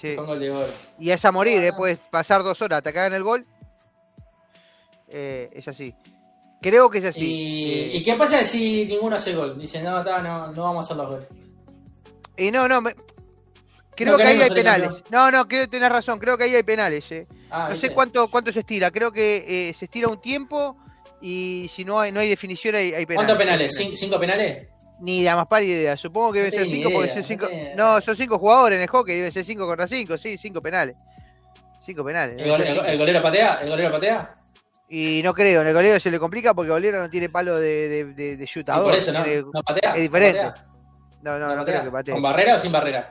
Sí. 0.02 0.16
Con 0.16 0.26
gol 0.26 0.40
de 0.40 0.50
oro. 0.50 0.68
Y 0.98 1.10
es 1.10 1.24
a 1.24 1.30
morir, 1.32 1.60
Ah. 1.62 1.66
eh, 1.68 1.72
puedes 1.72 1.96
pasar 1.98 2.42
dos 2.42 2.60
horas 2.60 2.78
hasta 2.78 2.92
que 2.92 2.98
hagan 2.98 3.14
el 3.14 3.22
gol. 3.22 3.46
Eh, 5.08 5.48
es 5.52 5.68
así. 5.68 5.94
Creo 6.60 6.90
que 6.90 6.98
es 6.98 7.04
así. 7.04 7.24
¿Y, 7.24 7.72
Eh, 7.72 7.90
¿Y 7.98 8.02
qué 8.04 8.14
pasa 8.14 8.42
si 8.44 8.84
ninguno 8.86 9.16
hace 9.16 9.32
gol? 9.34 9.58
Dicen, 9.58 9.84
no, 9.84 10.02
ta, 10.04 10.20
no, 10.20 10.48
no 10.52 10.62
vamos 10.64 10.84
a 10.84 10.86
hacer 10.86 10.96
los 10.96 11.08
goles. 11.08 11.26
Y 12.36 12.50
no, 12.50 12.66
no, 12.68 12.80
me- 12.80 12.94
creo 13.94 14.12
No 14.12 14.16
que 14.16 14.22
ahí 14.24 14.40
hay 14.40 14.50
penales. 14.50 15.04
No, 15.10 15.30
no, 15.30 15.46
creo 15.46 15.62
que 15.62 15.68
tenés 15.68 15.90
razón, 15.90 16.18
creo 16.18 16.36
que 16.38 16.44
ahí 16.44 16.54
hay 16.54 16.62
penales. 16.62 17.10
eh. 17.12 17.26
Ah, 17.50 17.68
No 17.70 17.76
sé 17.76 17.92
cuánto 17.92 18.28
cuánto 18.28 18.50
se 18.52 18.60
estira, 18.60 18.90
creo 18.90 19.12
que 19.12 19.68
eh, 19.68 19.74
se 19.74 19.84
estira 19.84 20.08
un 20.08 20.20
tiempo 20.20 20.76
y 21.20 21.70
si 21.72 21.84
no 21.84 22.00
hay, 22.00 22.10
no 22.10 22.18
hay 22.20 22.28
definición 22.28 22.74
hay, 22.74 22.94
hay 22.94 23.04
penales. 23.06 23.16
¿Cuántos 23.16 23.38
penales? 23.38 23.78
¿Cin- 23.78 23.94
¿Cinco 23.96 24.18
penales? 24.18 24.68
Ni 25.02 25.22
la 25.24 25.34
más 25.34 25.48
pálida 25.48 25.72
idea, 25.74 25.96
supongo 25.96 26.32
que 26.32 26.38
No 26.38 26.44
deben 26.44 26.52
ser 26.52 26.62
tengo 26.62 26.74
cinco 26.76 26.90
porque 26.90 27.06
idea, 27.06 27.12
son 27.14 27.20
no 27.22 27.26
cinco. 27.28 27.46
tengo- 27.48 27.76
No, 27.76 28.00
son 28.00 28.16
cinco 28.16 28.38
jugadores 28.38 28.76
en 28.76 28.82
el 28.82 28.88
hockey, 28.88 29.16
deben 29.16 29.32
ser 29.32 29.44
cinco 29.44 29.66
contra 29.66 29.86
cinco, 29.88 30.16
sí, 30.16 30.38
cinco 30.38 30.62
penales. 30.62 30.96
Cinco 31.80 32.04
penales. 32.04 32.36
¿El, 32.38 32.44
deben 32.44 32.50
gol- 32.58 32.66
ser 32.66 32.76
el- 32.78 32.86
el 32.92 32.98
golero 32.98 33.22
patea? 33.22 33.54
¿El 33.62 33.68
golero 33.68 33.90
patea? 33.92 34.34
Y 34.88 35.20
no 35.24 35.34
creo, 35.34 35.62
en 35.62 35.66
el 35.68 35.74
golero 35.74 35.98
se 35.98 36.10
le 36.10 36.18
complica 36.20 36.52
porque 36.54 36.70
Golero 36.70 37.00
no 37.00 37.08
tiene 37.08 37.28
palo 37.30 37.58
de, 37.58 37.88
de, 37.88 38.04
de, 38.12 38.36
de 38.36 38.64
por 38.64 38.94
eso, 38.94 39.10
¿no? 39.12 39.24
tiene- 39.24 39.42
¿No 39.52 39.62
patea? 39.62 39.92
es 39.92 40.00
diferente. 40.02 40.42
¿No 40.42 40.48
patea? 40.50 40.64
No, 41.22 41.38
no, 41.38 41.38
¿No 41.38 41.46
no 41.56 41.60
patea? 41.62 41.64
creo 41.80 41.84
que 41.84 41.90
patee. 41.90 42.14
¿Con 42.14 42.22
barrera 42.22 42.56
o 42.56 42.58
sin 42.58 42.72
barrera? 42.72 43.08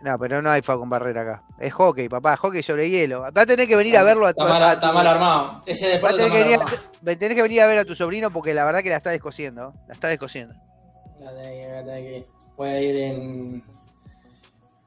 No, 0.00 0.18
pero 0.18 0.40
no 0.40 0.50
hay 0.50 0.62
foul 0.62 0.78
con 0.80 0.88
barrera 0.88 1.20
acá. 1.22 1.42
Es 1.58 1.72
hockey, 1.74 2.08
papá, 2.08 2.36
hockey 2.38 2.62
sobre 2.62 2.88
hielo. 2.88 3.20
Va 3.20 3.28
a 3.42 3.46
tener 3.46 3.68
que 3.68 3.76
venir 3.76 3.96
a 3.98 4.02
verlo 4.02 4.26
a 4.26 4.32
tu, 4.32 4.40
Está 4.40 4.52
mal, 4.54 4.62
a 4.62 4.72
está 4.72 4.92
mal 4.92 5.06
armado. 5.06 5.62
Ese 5.66 5.86
va 6.00 6.08
a 6.08 6.12
deporte 6.12 6.16
tener 6.16 6.32
que 6.32 6.38
venir 6.42 6.58
a, 6.60 7.16
tenés 7.18 7.34
que 7.36 7.42
venir 7.42 7.60
a 7.60 7.66
ver 7.66 7.78
a 7.78 7.84
tu 7.84 7.94
sobrino 7.94 8.30
porque 8.30 8.54
la 8.54 8.64
verdad 8.64 8.82
que 8.82 8.88
la 8.88 8.96
está 8.96 9.10
descosiendo. 9.10 9.74
La 9.86 9.92
está 9.92 10.08
descosiendo. 10.08 10.54
Puede 12.56 12.84
ir 12.84 12.96
en... 12.96 13.62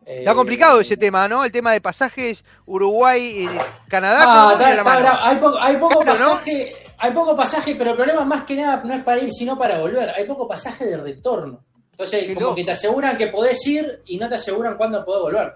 eh, 0.06 0.20
Está 0.20 0.34
complicado 0.36 0.80
ese 0.82 0.98
tema, 0.98 1.28
¿no? 1.28 1.44
El 1.44 1.52
tema 1.52 1.72
de 1.74 1.82
pasajes 1.82 2.44
Uruguay 2.66 3.46
y 3.46 3.90
Canadá. 3.90 4.20
Ah, 4.22 4.26
¿cómo 4.26 4.52
está- 4.66 4.76
está 4.76 5.30
hay, 5.30 5.38
poco, 5.38 5.58
hay 5.60 5.78
poco 5.78 6.00
Claro, 6.02 6.20
¿no? 6.20 6.30
pasaje, 6.32 6.76
hay 6.98 7.12
poco 7.12 7.36
pasaje, 7.36 7.76
pero 7.76 7.92
el 7.92 7.96
problema 7.96 8.24
más 8.26 8.44
que 8.44 8.56
nada 8.56 8.82
no 8.84 8.94
es 8.94 9.04
para 9.04 9.22
ir, 9.22 9.32
sino 9.32 9.58
para 9.58 9.80
volver. 9.80 10.10
Hay 10.16 10.26
poco 10.26 10.48
pasaje 10.48 10.86
de 10.86 10.98
retorno. 10.98 11.64
Entonces, 11.92 12.22
Qué 12.26 12.34
como 12.34 12.48
loco. 12.48 12.56
que 12.56 12.64
te 12.64 12.72
aseguran 12.72 13.18
que 13.18 13.28
podés 13.28 13.66
ir 13.68 14.02
y 14.06 14.18
no 14.18 14.28
te 14.30 14.36
aseguran 14.36 14.78
cuándo 14.78 15.04
podés 15.06 15.22
volver. 15.24 15.54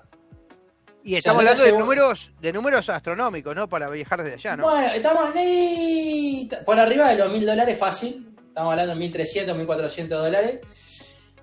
Y 1.04 1.16
estamos 1.16 1.40
hablando 1.40 1.64
de 1.64 1.72
números, 1.72 2.32
de 2.42 2.52
números 2.54 2.90
astronómicos, 2.90 3.56
¿no? 3.56 3.68
Para 3.70 3.90
viajar 3.90 4.22
desde 4.24 4.36
allá, 4.36 4.58
¿no? 4.58 4.64
Bueno, 4.64 4.88
estamos 4.88 5.36
ahí 5.36 6.50
por 6.66 6.78
arriba 6.80 7.10
de 7.10 7.16
los 7.16 7.32
mil 7.32 7.46
dólares 7.46 7.80
fácil. 7.80 8.28
Estamos 8.58 8.72
hablando 8.72 8.96
de 8.96 9.08
1.300, 9.12 9.68
1.400 9.68 10.08
dólares. 10.08 10.60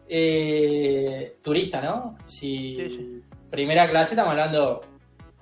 Eh, 0.09 1.37
turista, 1.45 1.81
¿no? 1.81 2.19
Si 2.27 2.75
Sí, 2.77 2.85
sí. 2.89 3.23
primera 3.53 3.89
clase 3.89 4.15
estamos 4.15 4.33
hablando 4.33 4.81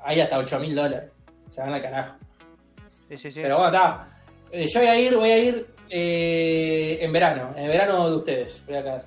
ahí 0.05 0.21
hasta 0.21 0.39
8.000 0.39 0.75
dólares. 0.75 1.11
Se 1.51 1.63
van 1.63 1.73
al 1.73 1.81
carajo. 1.81 2.15
Sí, 3.09 3.17
sí, 3.17 3.33
sí. 3.33 3.41
Pero 3.41 3.57
bueno, 3.57 3.75
está. 3.75 4.07
Eh, 4.51 4.67
yo 4.69 4.81
voy 4.81 4.89
a 4.91 5.01
ir, 5.01 5.17
voy 5.17 5.31
a 5.31 5.39
ir 5.39 5.67
eh, 5.89 6.99
en 7.01 7.11
verano, 7.11 7.55
en 7.57 7.63
el 7.65 7.69
verano 7.71 8.11
de 8.11 8.17
ustedes. 8.17 8.63
Voy 8.67 8.77
a 8.77 8.85
caer. 8.85 9.03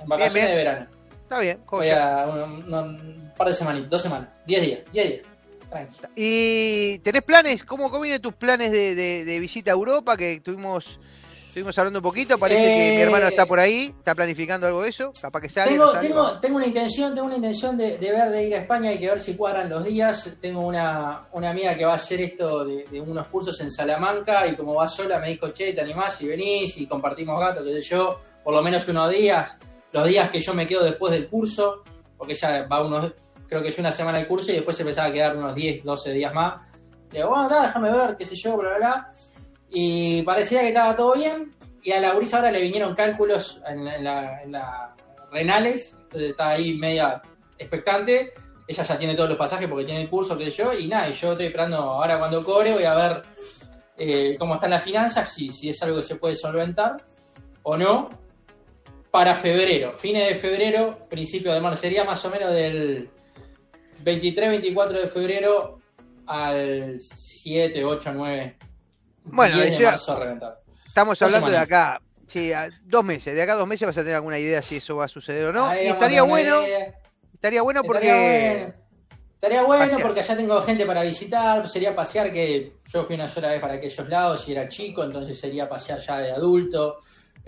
En 0.00 0.08
vacaciones 0.08 0.34
bien. 0.34 0.48
de 0.48 0.54
verano. 0.56 0.86
Está 1.22 1.38
bien. 1.38 1.60
Voy 1.70 1.88
a 1.88 2.26
un, 2.26 3.32
par 3.36 3.46
de 3.46 3.54
semanitas, 3.54 3.90
dos 3.90 4.02
semanas, 4.02 4.28
diez 4.44 4.60
días, 4.60 4.80
diez 4.92 5.08
días. 5.08 5.22
Tranqui. 5.70 5.96
¿Y 6.16 6.98
tenés 6.98 7.22
planes? 7.22 7.62
¿Cómo, 7.62 7.88
cómo 7.92 8.02
vienen 8.02 8.20
tus 8.20 8.34
planes 8.34 8.72
de, 8.72 8.96
de- 8.96 9.24
de 9.24 9.38
visita 9.38 9.70
a 9.70 9.74
Europa? 9.74 10.16
Que 10.16 10.32
estuvimos, 10.32 10.98
estuvimos 11.58 11.78
hablando 11.78 11.98
un 11.98 12.02
poquito. 12.02 12.38
Parece 12.38 12.62
que 12.62 12.92
Eh, 12.92 12.96
mi 12.96 13.02
hermano 13.02 13.26
está 13.28 13.44
por 13.46 13.58
ahí. 13.58 13.92
Está 13.98 14.14
planificando 14.14 14.66
algo 14.66 14.82
de 14.82 14.90
eso. 14.90 15.12
Capaz 15.20 15.40
que 15.40 15.48
sale. 15.48 15.72
no 15.76 15.90
Tengo, 15.90 15.92
sale. 15.92 16.08
tengo, 16.08 16.40
tengo 16.40 16.56
una 16.56 16.66
intención, 16.66 17.14
tengo 17.14 17.26
una 17.26 17.36
intención 17.36 17.76
de, 17.76 17.98
de 17.98 18.10
ver 18.12 18.30
de 18.30 18.44
ir 18.46 18.54
a 18.54 18.58
España 18.58 18.92
y 18.92 18.98
que 18.98 19.08
ver 19.08 19.18
si 19.20 19.34
cuadran 19.34 19.68
los 19.68 19.84
días. 19.84 20.30
Tengo 20.40 20.60
una, 20.66 21.22
una 21.32 21.50
amiga 21.50 21.74
que 21.74 21.84
va 21.84 21.92
a 21.92 21.96
hacer 21.96 22.20
esto 22.20 22.64
de, 22.64 22.84
de 22.84 23.00
unos 23.00 23.26
cursos 23.26 23.60
en 23.60 23.70
Salamanca 23.70 24.46
y 24.46 24.54
como 24.54 24.74
va 24.74 24.88
sola 24.88 25.18
me 25.18 25.28
dijo, 25.30 25.48
che, 25.50 25.72
te 25.72 25.80
animás 25.80 26.20
y 26.22 26.28
venís 26.28 26.76
y 26.78 26.86
compartimos 26.86 27.38
gato, 27.40 27.64
qué 27.64 27.72
sé 27.74 27.82
yo, 27.82 28.20
por 28.44 28.54
lo 28.54 28.62
menos 28.62 28.86
unos 28.88 29.10
días, 29.10 29.56
los 29.92 30.06
días 30.06 30.30
que 30.30 30.40
yo 30.40 30.54
me 30.54 30.66
quedo 30.66 30.84
después 30.84 31.12
del 31.12 31.26
curso, 31.28 31.82
porque 32.16 32.34
ella 32.34 32.66
va 32.70 32.84
unos, 32.84 33.12
creo 33.48 33.62
que 33.62 33.68
es 33.68 33.78
una 33.78 33.90
semana 33.92 34.20
el 34.20 34.26
curso 34.28 34.50
y 34.52 34.54
después 34.54 34.76
se 34.76 34.82
empezaba 34.84 35.08
a 35.08 35.12
quedar 35.12 35.36
unos 35.36 35.54
10, 35.54 35.82
12 35.84 36.12
días 36.12 36.32
más. 36.32 36.62
Le 37.10 37.18
digo, 37.20 37.30
bueno, 37.30 37.48
ta, 37.48 37.62
déjame 37.62 37.90
ver, 37.90 38.16
qué 38.16 38.24
sé 38.24 38.36
yo, 38.36 38.56
bla, 38.56 38.68
bla, 38.70 38.78
bla. 38.78 39.12
Y 39.70 40.22
parecía 40.22 40.60
que 40.60 40.68
estaba 40.68 40.96
todo 40.96 41.14
bien. 41.14 41.52
Y 41.82 41.92
a 41.92 42.00
la 42.00 42.08
Laurisa 42.08 42.36
ahora 42.38 42.50
le 42.50 42.60
vinieron 42.62 42.94
cálculos 42.94 43.60
en, 43.66 43.84
la- 43.84 43.96
en 43.96 44.04
la, 44.04 44.42
en 44.42 44.52
la 44.52 44.92
renales. 45.30 45.96
Entonces 46.04 46.30
está 46.30 46.50
ahí 46.50 46.74
media 46.74 47.20
expectante. 47.58 48.32
Ella 48.66 48.82
ya 48.82 48.98
tiene 48.98 49.14
todos 49.14 49.28
los 49.30 49.38
pasajes 49.38 49.68
porque 49.68 49.84
tiene 49.84 50.02
el 50.02 50.08
curso, 50.10 50.38
sé 50.38 50.50
yo. 50.50 50.72
Y 50.72 50.86
nada, 50.88 51.08
y 51.08 51.14
yo 51.14 51.32
estoy 51.32 51.46
esperando 51.46 51.76
ahora 51.78 52.18
cuando 52.18 52.44
cobre, 52.44 52.72
voy 52.74 52.84
a 52.84 52.94
ver 52.94 53.22
eh, 53.96 54.36
cómo 54.38 54.56
están 54.56 54.70
las 54.70 54.82
finanzas, 54.84 55.32
si, 55.32 55.48
si 55.50 55.70
es 55.70 55.82
algo 55.82 55.96
que 55.96 56.02
se 56.02 56.16
puede 56.16 56.34
solventar 56.34 56.96
o 57.62 57.76
no. 57.76 58.08
Para 59.10 59.34
febrero, 59.36 59.94
fines 59.94 60.28
de 60.28 60.34
febrero, 60.34 60.98
principio 61.08 61.52
de 61.54 61.60
marzo, 61.62 61.80
sería 61.80 62.04
más 62.04 62.22
o 62.26 62.30
menos 62.30 62.52
del 62.52 63.08
23-24 64.04 64.88
de 64.88 65.08
febrero 65.08 65.78
al 66.26 67.00
7, 67.00 67.84
8, 67.86 68.12
9, 68.14 68.56
Bueno, 69.32 69.56
10 69.56 69.70
de 69.70 69.78
ya- 69.84 69.90
marzo 69.92 70.12
a 70.12 70.20
reventar. 70.20 70.58
Estamos 70.86 71.22
hablando 71.22 71.50
de 71.50 71.56
acá. 71.58 72.00
Sí, 72.26 72.52
a- 72.52 72.68
dos 72.84 73.04
meses. 73.04 73.34
De 73.34 73.42
acá 73.42 73.52
a 73.54 73.56
dos 73.56 73.66
meses 73.68 73.86
vas 73.86 73.96
a 73.96 74.00
tener 74.00 74.16
alguna 74.16 74.38
idea 74.38 74.60
si 74.62 74.76
eso 74.76 74.96
va 74.96 75.06
a 75.06 75.08
suceder 75.08 75.46
o 75.46 75.52
no. 75.52 75.66
Ahí 75.66 75.86
y 75.86 75.88
estaría 75.88 76.22
bueno. 76.22 76.60
Estaría 77.34 77.62
bueno 77.62 77.82
porque. 77.82 78.08
Estaría 78.08 78.52
bueno. 78.56 78.74
Estaría 79.34 79.62
bueno 79.62 79.84
Pasear. 79.84 80.02
porque 80.02 80.20
allá 80.20 80.36
tengo 80.36 80.62
gente 80.62 80.84
para 80.84 81.02
visitar, 81.04 81.68
sería 81.68 81.94
pasear 81.94 82.32
que 82.32 82.72
yo 82.92 83.04
fui 83.04 83.14
una 83.14 83.28
sola 83.28 83.50
vez 83.50 83.60
para 83.60 83.74
aquellos 83.74 84.08
lados 84.08 84.48
y 84.48 84.52
era 84.52 84.66
chico, 84.68 85.04
entonces 85.04 85.38
sería 85.38 85.68
pasear 85.68 86.00
ya 86.00 86.18
de 86.18 86.32
adulto, 86.32 86.96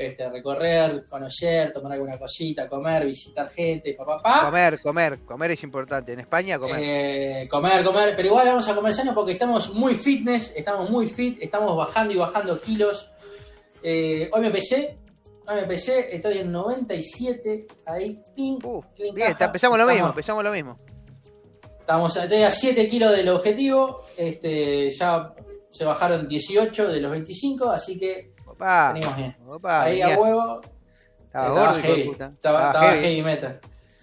este, 0.00 0.30
recorrer, 0.30 1.04
conocer, 1.06 1.72
tomar 1.74 1.92
alguna 1.92 2.18
cosita, 2.18 2.66
comer, 2.66 3.04
visitar 3.04 3.50
gente, 3.50 3.92
papá, 3.92 4.16
papá. 4.16 4.46
Comer, 4.46 4.80
comer, 4.80 5.18
comer 5.26 5.50
es 5.50 5.62
importante. 5.62 6.14
En 6.14 6.20
España, 6.20 6.58
comer. 6.58 6.80
Eh, 6.82 7.48
comer, 7.50 7.84
comer, 7.84 8.14
pero 8.16 8.28
igual 8.28 8.46
vamos 8.46 8.66
a 8.66 8.74
comer 8.74 8.94
sano 8.94 9.12
porque 9.14 9.32
estamos 9.32 9.74
muy 9.74 9.94
fitness, 9.94 10.54
estamos 10.56 10.88
muy 10.88 11.06
fit, 11.06 11.36
estamos 11.42 11.76
bajando 11.76 12.14
y 12.14 12.16
bajando 12.16 12.58
kilos. 12.62 13.10
Eh, 13.82 14.30
hoy 14.32 14.40
me 14.40 14.50
pesé, 14.50 14.96
hoy 15.46 15.56
me 15.56 15.64
pesé, 15.64 16.16
estoy 16.16 16.38
en 16.38 16.50
97, 16.50 17.66
ahí, 17.84 18.16
ping, 18.34 18.58
Uh, 18.62 18.82
ping, 18.96 19.14
bien, 19.14 19.32
caja. 19.32 19.44
empezamos 19.44 19.76
lo 19.78 19.86
mismo, 19.86 20.06
empezamos 20.06 20.42
lo 20.42 20.50
mismo. 20.50 20.78
Estamos 21.78 22.16
estoy 22.16 22.42
a 22.42 22.50
7 22.50 22.88
kilos 22.88 23.14
del 23.14 23.28
objetivo, 23.28 24.06
este, 24.16 24.90
ya 24.92 25.34
se 25.70 25.84
bajaron 25.84 26.26
18 26.26 26.88
de 26.88 27.00
los 27.02 27.10
25, 27.10 27.68
así 27.68 27.98
que 27.98 28.29
Opa, 28.60 28.92
venimos 28.92 29.16
bien. 29.16 29.36
opa, 29.48 29.82
Ahí 29.82 29.98
venía. 30.00 30.14
a 30.14 30.18
huevo, 30.18 30.60
Estaba 31.24 31.46
estaba 31.48 31.66
gordo, 31.72 31.82
heavy, 31.82 32.04
puta. 32.04 32.26
estaba, 32.26 32.58
Estaba 32.58 32.70
estaba 32.72 32.90
heavy. 32.92 33.02
heavy 33.06 33.22
metal. 33.22 33.60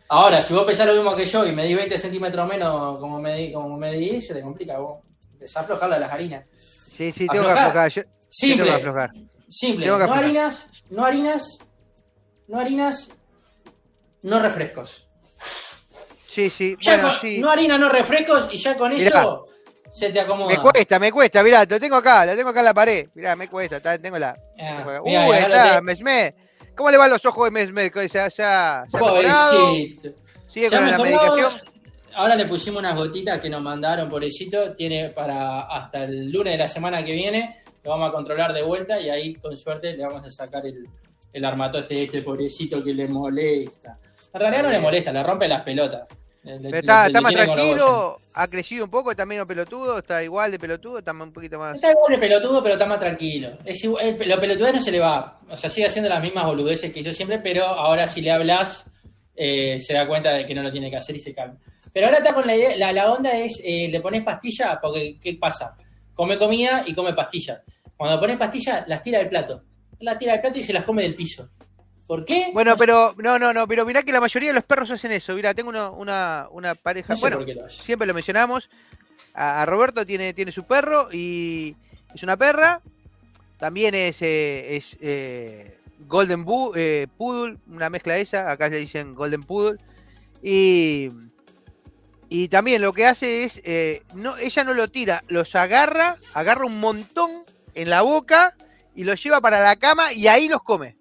Ahora, 0.09 0.41
si 0.41 0.53
vos 0.53 0.63
pesás 0.63 0.87
lo 0.87 0.93
mismo 0.95 1.15
que 1.15 1.25
yo 1.25 1.45
y 1.45 1.51
medís 1.51 1.75
20 1.75 1.97
centímetros 1.97 2.47
menos 2.47 2.99
como 2.99 3.19
medí, 3.19 3.51
como 3.51 3.77
medí, 3.77 4.21
se 4.21 4.33
te 4.33 4.41
complica, 4.41 4.79
vos 4.79 5.03
empezás 5.33 5.57
a 5.57 5.59
aflojar 5.61 5.89
las 5.89 6.11
harinas. 6.11 6.45
Sí, 6.89 7.11
sí, 7.11 7.27
tengo 7.27 7.43
que 7.43 7.49
Aflojar. 7.51 7.67
aflojar. 7.67 7.91
Yo, 7.91 8.01
Simple. 8.29 8.63
tengo 8.65 8.77
que 8.77 8.81
aflojar. 8.87 9.11
Simple, 9.49 9.85
Tengo 9.85 9.97
que 9.97 10.03
no 10.05 10.11
aflojar. 10.11 10.23
harinas, 10.23 10.67
no 10.89 11.05
harinas, 11.05 11.57
no 12.47 12.59
harinas, 12.59 13.09
no 14.23 14.39
refrescos. 14.39 15.07
Sí, 16.27 16.49
sí, 16.49 16.75
Ya 16.79 16.93
bueno, 16.95 17.09
con- 17.09 17.19
sí. 17.21 17.39
No 17.41 17.49
harina, 17.51 17.77
no 17.77 17.89
refrescos 17.89 18.47
y 18.51 18.57
ya 18.57 18.77
con 18.77 18.91
Mirá. 18.91 19.07
eso 19.07 19.45
se 19.91 20.09
te 20.11 20.19
acomoda. 20.19 20.49
Me 20.55 20.57
cuesta, 20.61 20.99
me 20.99 21.11
cuesta, 21.11 21.43
mirá, 21.43 21.65
lo 21.65 21.79
tengo 21.79 21.95
acá, 21.95 22.25
lo 22.25 22.35
tengo 22.35 22.49
acá 22.49 22.59
en 22.59 22.65
la 22.65 22.73
pared. 22.73 23.07
Mirá, 23.15 23.35
me 23.35 23.47
cuesta, 23.47 23.77
está- 23.77 23.97
tengo 23.99 24.17
la. 24.19 24.29
Ah, 24.59 24.83
tengo- 24.83 24.85
mirá, 24.85 25.01
uh, 25.01 25.07
y 25.07 25.15
ahí 25.15 25.25
ahora 25.25 25.39
está, 25.39 25.75
te- 25.75 25.81
Mesmed. 25.81 26.33
¿Cómo 26.75 26.91
le 26.91 26.97
van 26.97 27.09
los 27.09 27.25
ojos 27.25 27.45
de 27.45 27.51
Mesmed? 27.51 27.91
¿Ya, 28.13 28.27
ya? 28.29 28.83
Pobrecito. 28.91 30.09
¿Sigue 30.47 30.69
con 30.69 30.89
la 30.91 30.97
medicación? 30.97 31.61
Ahora 32.15 32.35
le 32.35 32.45
pusimos 32.47 32.79
unas 32.79 32.95
gotitas 32.95 33.39
que 33.41 33.49
nos 33.49 33.61
mandaron, 33.61 34.09
pobrecito. 34.09 34.73
Tiene 34.73 35.09
para 35.09 35.61
hasta 35.61 36.03
el 36.05 36.31
lunes 36.31 36.53
de 36.53 36.57
la 36.59 36.67
semana 36.67 37.03
que 37.03 37.13
viene. 37.13 37.61
Lo 37.83 37.91
vamos 37.91 38.09
a 38.09 38.11
controlar 38.11 38.53
de 38.53 38.63
vuelta 38.63 38.99
y 38.99 39.09
ahí, 39.09 39.35
con 39.35 39.55
suerte, 39.55 39.95
le 39.95 40.03
vamos 40.05 40.25
a 40.25 40.29
sacar 40.31 40.65
el, 40.65 40.87
el 41.33 41.45
armatoste 41.45 42.03
este 42.03 42.21
pobrecito 42.21 42.83
que 42.83 42.93
le 42.93 43.07
molesta. 43.07 43.97
En 44.33 44.39
realidad 44.39 44.63
no 44.63 44.69
le 44.69 44.79
molesta, 44.79 45.11
le 45.11 45.23
rompe 45.23 45.47
las 45.47 45.61
pelotas. 45.61 46.07
Pero 46.47 46.77
está, 46.77 47.07
está 47.07 47.21
más 47.21 47.33
tranquilo, 47.33 48.19
ha 48.33 48.47
crecido 48.47 48.85
un 48.85 48.91
poco, 48.91 49.15
también 49.15 49.39
menos 49.39 49.47
pelotudo, 49.47 49.97
está 49.99 50.23
igual 50.23 50.51
de 50.51 50.59
pelotudo, 50.59 50.99
está 50.99 51.11
un 51.11 51.31
poquito 51.33 51.59
más. 51.59 51.75
Está 51.75 51.91
igual 51.91 52.11
de 52.11 52.17
pelotudo, 52.17 52.61
pero 52.63 52.73
está 52.75 52.85
más 52.85 52.99
tranquilo. 52.99 53.57
Es 53.65 53.83
igual, 53.83 54.05
el- 54.19 54.29
lo 54.29 54.39
pelotudez 54.39 54.73
no 54.73 54.81
se 54.81 54.91
le 54.91 54.99
va. 54.99 55.39
O 55.49 55.57
sea, 55.57 55.69
sigue 55.69 55.87
haciendo 55.87 56.09
las 56.09 56.21
mismas 56.21 56.45
boludeces 56.45 56.91
que 56.93 56.99
hizo 57.01 57.11
siempre, 57.13 57.39
pero 57.39 57.65
ahora 57.65 58.07
si 58.07 58.21
le 58.21 58.31
hablas, 58.31 58.85
eh, 59.35 59.79
se 59.79 59.93
da 59.93 60.07
cuenta 60.07 60.31
de 60.31 60.45
que 60.45 60.55
no 60.55 60.63
lo 60.63 60.71
tiene 60.71 60.89
que 60.89 60.97
hacer 60.97 61.15
y 61.15 61.19
se 61.19 61.33
calma. 61.33 61.55
Pero 61.93 62.07
ahora 62.07 62.19
está 62.19 62.33
con 62.33 62.45
la 62.47 62.55
idea, 62.55 62.75
la, 62.77 62.91
la 62.91 63.11
onda 63.11 63.31
es, 63.37 63.59
eh, 63.63 63.87
le 63.89 64.01
pones 64.01 64.23
pastilla, 64.23 64.79
porque 64.81 65.17
¿qué 65.21 65.33
pasa? 65.39 65.75
Come 66.13 66.37
comida 66.37 66.83
y 66.85 66.93
come 66.93 67.13
pastilla. 67.13 67.61
Cuando 67.95 68.19
pones 68.19 68.37
pastilla, 68.37 68.83
las 68.87 69.01
tira 69.01 69.19
del 69.19 69.29
plato. 69.29 69.63
Las 69.99 70.19
tira 70.19 70.33
del 70.33 70.41
plato 70.41 70.59
y 70.59 70.63
se 70.63 70.73
las 70.73 70.83
come 70.83 71.01
del 71.03 71.15
piso. 71.15 71.49
¿Por 72.07 72.23
qué? 72.25 72.49
Bueno, 72.53 72.71
No 72.71 72.77
sé- 72.77 72.79
pero 72.79 73.15
no, 73.17 73.37
no, 73.37 73.53
no, 73.53 73.67
pero 73.67 73.85
mirá 73.85 74.01
que 74.03 74.11
la 74.13 74.21
mayoría 74.21 74.49
de 74.49 74.53
los 74.55 74.63
perros 74.63 74.89
hacen 74.91 75.11
eso. 75.11 75.33
Mirá, 75.35 75.53
tengo 75.53 75.69
una, 75.69 75.89
una, 75.89 76.47
una 76.51 76.73
pareja. 76.75 77.13
no 77.13 77.17
sé 77.17 77.21
bueno, 77.21 77.39
lo 77.41 77.69
siempre 77.69 78.07
lo 78.07 78.13
mencionamos. 78.13 78.69
A, 79.33 79.61
a 79.61 79.65
Roberto 79.65 80.05
tiene, 80.05 80.33
tiene 80.33 80.51
su 80.51 80.63
perro 80.63 81.09
y 81.11 81.75
es 82.15 82.23
una 82.23 82.37
perra. 82.37 82.81
También 83.59 83.93
es, 83.95 84.21
eh, 84.21 84.77
es 84.77 84.97
eh, 85.01 85.77
Golden 86.07 86.45
Bu- 86.45 86.71
eh, 86.75 87.07
Poodle, 87.17 87.57
una 87.69 87.89
mezcla 87.89 88.17
esa. 88.17 88.49
Acá 88.51 88.69
le 88.69 88.77
dicen 88.77 89.13
Golden 89.13 89.43
Poodle. 89.43 89.79
Y, 90.41 91.09
y 92.29 92.47
también 92.47 92.81
lo 92.81 92.93
que 92.93 93.05
hace 93.05 93.43
es, 93.43 93.59
eh, 93.63 94.03
no, 94.13 94.37
ella 94.37 94.63
no 94.63 94.73
lo 94.73 94.87
tira, 94.89 95.23
los 95.27 95.55
agarra, 95.55 96.17
agarra 96.33 96.65
un 96.65 96.79
montón 96.79 97.31
en 97.73 97.89
la 97.89 98.01
boca 98.01 98.55
y 98.95 99.03
los 99.03 99.21
lleva 99.23 99.41
para 99.41 99.61
la 99.63 99.75
cama 99.75 100.13
y 100.13 100.27
ahí 100.27 100.47
los 100.47 100.61
come. 100.63 100.95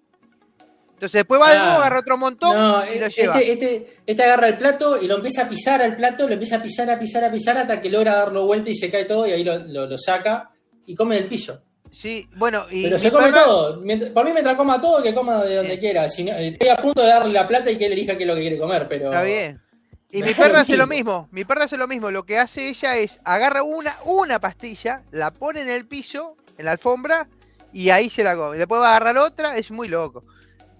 Entonces 0.97 1.19
después 1.19 1.39
va 1.39 1.51
de 1.51 1.57
Ah. 1.57 1.63
nuevo, 1.63 1.77
agarra 1.79 1.99
otro 1.99 2.17
montón 2.17 2.57
No, 2.57 2.83
y 2.91 2.97
lo 2.97 3.05
este, 3.05 3.21
lleva. 3.21 3.39
este, 3.39 3.97
este 4.07 4.23
agarra 4.23 4.47
el 4.47 4.57
plato 4.57 4.99
y 4.99 5.05
lo 5.07 5.17
empieza 5.17 5.43
a 5.43 5.49
pisar 5.49 5.79
al 5.79 5.95
plato, 5.95 6.25
lo 6.27 6.33
empieza 6.33 6.55
a 6.55 6.61
pisar, 6.63 6.89
a 6.89 6.97
pisar, 6.97 7.23
a 7.23 7.31
pisar 7.31 7.55
hasta 7.59 7.79
que 7.79 7.89
logra 7.89 8.15
darlo 8.15 8.47
vuelta 8.47 8.71
y 8.71 8.73
se 8.73 8.89
cae 8.89 9.05
todo 9.05 9.27
y 9.27 9.31
ahí 9.31 9.43
lo, 9.43 9.59
lo- 9.59 9.85
lo 9.85 9.97
saca 9.99 10.49
y 10.87 10.95
come 10.95 11.13
del 11.15 11.25
piso. 11.25 11.61
Sí, 11.91 12.27
bueno, 12.35 12.65
y 12.71 12.83
Pero 12.85 12.97
se 12.97 13.11
come 13.11 13.27
perra- 13.27 13.43
todo. 13.45 13.75
Por 14.13 14.25
mí 14.25 14.31
mientras 14.33 14.55
coma 14.57 14.81
todo, 14.81 15.03
que 15.03 15.13
coma 15.13 15.43
de 15.43 15.55
donde 15.57 15.77
quiera. 15.77 16.09
Si 16.09 16.23
no- 16.23 16.33
estoy 16.35 16.67
a 16.69 16.75
punto 16.77 17.01
de 17.01 17.07
darle 17.09 17.31
la 17.31 17.47
plata 17.47 17.69
y 17.69 17.77
que 17.77 17.85
él 17.85 17.93
elija 17.93 18.17
qué 18.17 18.23
es 18.23 18.27
lo 18.27 18.33
que 18.35 18.41
quiere 18.41 18.57
comer, 18.57 18.87
pero... 18.89 19.05
Está 19.05 19.21
bien. 19.21 19.61
Y 20.09 20.23
mi 20.23 20.33
perra 20.33 20.49
lo 20.53 20.57
hace 20.59 20.75
lo 20.77 20.87
mismo. 20.87 21.11
mismo. 21.21 21.29
Mi 21.31 21.45
perra 21.45 21.65
hace 21.65 21.77
lo 21.77 21.87
mismo. 21.87 22.09
Lo 22.09 22.23
que 22.23 22.39
hace 22.39 22.69
ella 22.69 22.97
es 22.97 23.19
agarra 23.23 23.61
una, 23.61 23.97
una 24.05 24.39
pastilla, 24.39 25.03
la 25.11 25.29
pone 25.31 25.61
en 25.61 25.69
el 25.69 25.85
piso, 25.85 26.35
en 26.57 26.65
la 26.65 26.71
alfombra, 26.71 27.27
y 27.71 27.89
ahí 27.91 28.09
se 28.09 28.23
la 28.23 28.35
come. 28.35 28.57
Después 28.57 28.81
va 28.81 28.87
a 28.87 28.95
agarrar 28.97 29.17
otra, 29.19 29.57
es 29.57 29.69
muy 29.69 29.87
loco. 29.87 30.23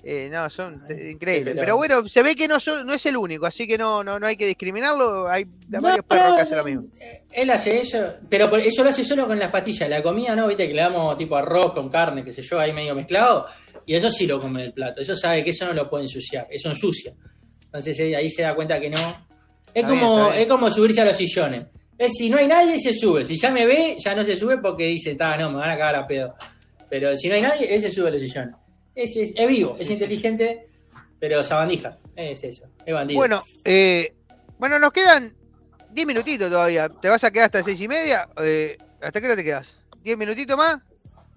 Eh, 0.10 0.30
no, 0.32 0.50
son 0.50 0.84
increíbles. 0.90 1.54
pero- 1.60 1.76
bueno, 1.76 2.08
se 2.08 2.24
ve 2.24 2.34
que 2.34 2.48
no 2.48 2.62
son, 2.62 2.88
no 2.88 2.94
es 2.94 3.06
el 3.08 3.18
único, 3.18 3.46
así 3.46 3.68
que 3.68 3.78
no, 3.78 4.06
no, 4.06 4.18
no 4.18 4.26
hay 4.26 4.38
que 4.38 4.46
discriminarlo. 4.46 5.28
Hay 5.28 5.44
No, 5.68 5.82
varios 5.82 6.06
perros 6.06 6.36
que 6.38 6.42
hacen 6.44 6.58
lo 6.58 6.64
mismo. 6.64 6.84
eh, 6.98 7.24
Él 7.34 7.50
hace 7.50 7.82
eso, 7.82 8.14
pero 8.30 8.50
por- 8.50 8.62
eso 8.62 8.86
lo 8.86 8.90
hace 8.92 9.04
solo 9.04 9.28
con 9.28 9.38
las 9.38 9.52
pastillas. 9.52 9.90
La 9.90 10.02
comida 10.02 10.34
no, 10.34 10.48
viste 10.48 10.66
que 10.66 10.74
le 10.74 10.82
damos 10.82 11.18
tipo 11.18 11.36
arroz 11.36 11.74
con 11.74 11.90
carne, 11.90 12.24
qué 12.24 12.32
sé 12.32 12.42
yo, 12.42 12.58
ahí 12.58 12.72
medio 12.72 12.96
mezclado. 12.96 13.48
Y 13.86 13.96
eso 13.96 14.10
sí 14.10 14.26
lo 14.28 14.40
come 14.40 14.62
del 14.62 14.72
plato. 14.72 15.02
Eso 15.02 15.14
sabe 15.14 15.44
que 15.44 15.50
eso 15.50 15.66
no 15.66 15.74
lo 15.74 15.90
puede 15.90 16.06
ensuciar. 16.06 16.48
Eso 16.50 16.70
ensucia. 16.70 17.12
Entonces 17.66 18.00
eh, 18.00 18.16
ahí 18.16 18.30
se 18.30 18.44
da 18.44 18.56
cuenta 18.56 18.80
que 18.80 18.90
no. 18.90 19.00
Es 19.74 19.84
Está 19.84 19.90
como, 19.90 20.30
bien. 20.30 20.42
es 20.42 20.48
como 20.48 20.70
subirse 20.70 21.02
a 21.02 21.06
los 21.06 21.18
sillones. 21.18 21.66
Es 21.98 22.14
si 22.14 22.30
no 22.30 22.38
hay 22.38 22.48
nadie, 22.48 22.80
se 22.80 22.94
sube. 22.94 23.26
Si 23.26 23.36
ya 23.36 23.52
me 23.52 23.66
ve, 23.66 23.98
ya 24.00 24.16
no 24.16 24.24
se 24.24 24.38
sube 24.38 24.58
porque 24.60 24.86
dice, 24.86 25.12
está, 25.12 25.36
no, 25.36 25.50
me 25.52 25.58
van 25.58 25.70
a 25.72 25.78
cagar 25.78 25.96
a 25.98 26.08
pedo. 26.08 26.34
Pero 26.90 27.14
si 27.18 27.28
no 27.28 27.36
hay 27.36 27.42
nadie, 27.42 27.76
él 27.76 27.82
se 27.82 27.92
sube 27.92 28.08
a 28.08 28.12
los 28.12 28.22
sillones. 28.22 28.56
Es, 28.98 29.16
es, 29.16 29.32
es 29.36 29.48
vivo, 29.48 29.78
es 29.80 29.90
inteligente, 29.92 30.66
pero 31.20 31.44
sabandija. 31.44 31.96
Es 32.16 32.44
eso, 32.44 32.66
es 32.84 32.94
bandido. 32.94 33.20
Bueno, 33.20 33.44
eh, 33.64 34.14
bueno, 34.58 34.80
nos 34.80 34.92
quedan 34.92 35.32
10 35.92 36.08
minutitos 36.08 36.50
todavía. 36.50 36.90
¿Te 36.90 37.08
vas 37.08 37.24
a 37.24 37.30
quedar 37.30 37.46
hasta 37.46 37.64
seis 37.64 37.80
y 37.80 37.88
media? 37.88 38.28
Eh, 38.42 38.76
¿Hasta 39.00 39.20
qué 39.20 39.28
hora 39.28 39.36
te 39.36 39.44
quedas? 39.44 39.78
¿10 40.04 40.18
minutitos 40.18 40.58
más? 40.58 40.78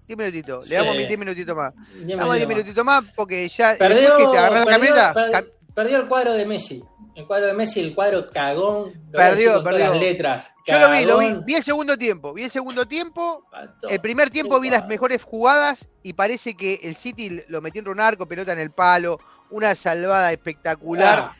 10 0.07 0.17
minutitos. 0.17 0.67
Le 0.67 0.75
Sí. 0.75 0.81
damos 0.81 0.97
10 0.97 1.19
minutitos 1.19 1.55
más. 1.55 1.73
Damos 1.75 1.95
10 1.95 2.07
minutos 2.07 2.37
más. 2.39 2.47
minutitos 2.47 2.85
más 2.85 3.05
porque 3.15 3.47
ya 3.49 3.75
Perdió, 3.77 3.97
después 4.01 4.25
que 4.25 4.31
te 4.31 4.37
agarras 4.39 4.65
la 4.65 4.77
perdió- 4.77 4.95
camioneta. 4.95 5.13
per- 5.13 5.31
cam- 5.31 5.73
perdió 5.75 5.97
el 5.97 6.07
cuadro 6.07 6.33
de 6.33 6.45
Messi. 6.47 6.83
El 7.15 7.27
cuadro 7.27 7.47
de 7.47 7.53
Messi, 7.53 7.79
el 7.81 7.93
cuadro 7.93 8.25
cagón. 8.27 8.93
lo 9.11 9.17
Perdió, 9.17 9.61
perdió. 9.63 9.89
las 9.89 9.99
letras. 9.99 10.53
Yo 10.65 10.79
lo 10.79 10.91
vi, 10.91 11.05
lo 11.05 11.17
vi. 11.19 11.33
Vi 11.45 11.55
el 11.55 11.63
segundo 11.63 11.97
tiempo. 11.97 12.33
Vi 12.33 12.43
el 12.43 12.49
segundo 12.51 12.85
tiempo. 12.87 13.43
Pato. 13.51 13.89
El 13.89 13.99
primer 13.99 14.29
tiempo 14.29 14.59
vi 14.61 14.69
las 14.69 14.87
mejores 14.87 15.21
jugadas 15.21 15.89
y 16.03 16.13
parece 16.13 16.55
que 16.55 16.79
el 16.83 16.95
City 16.95 17.41
lo 17.49 17.59
metió 17.61 17.81
en 17.81 17.89
un 17.89 17.99
arco, 17.99 18.27
pelota 18.27 18.53
en 18.53 18.59
el 18.59 18.71
palo, 18.71 19.19
una 19.49 19.75
salvada 19.75 20.31
espectacular. 20.31 21.19
Ah, 21.31 21.35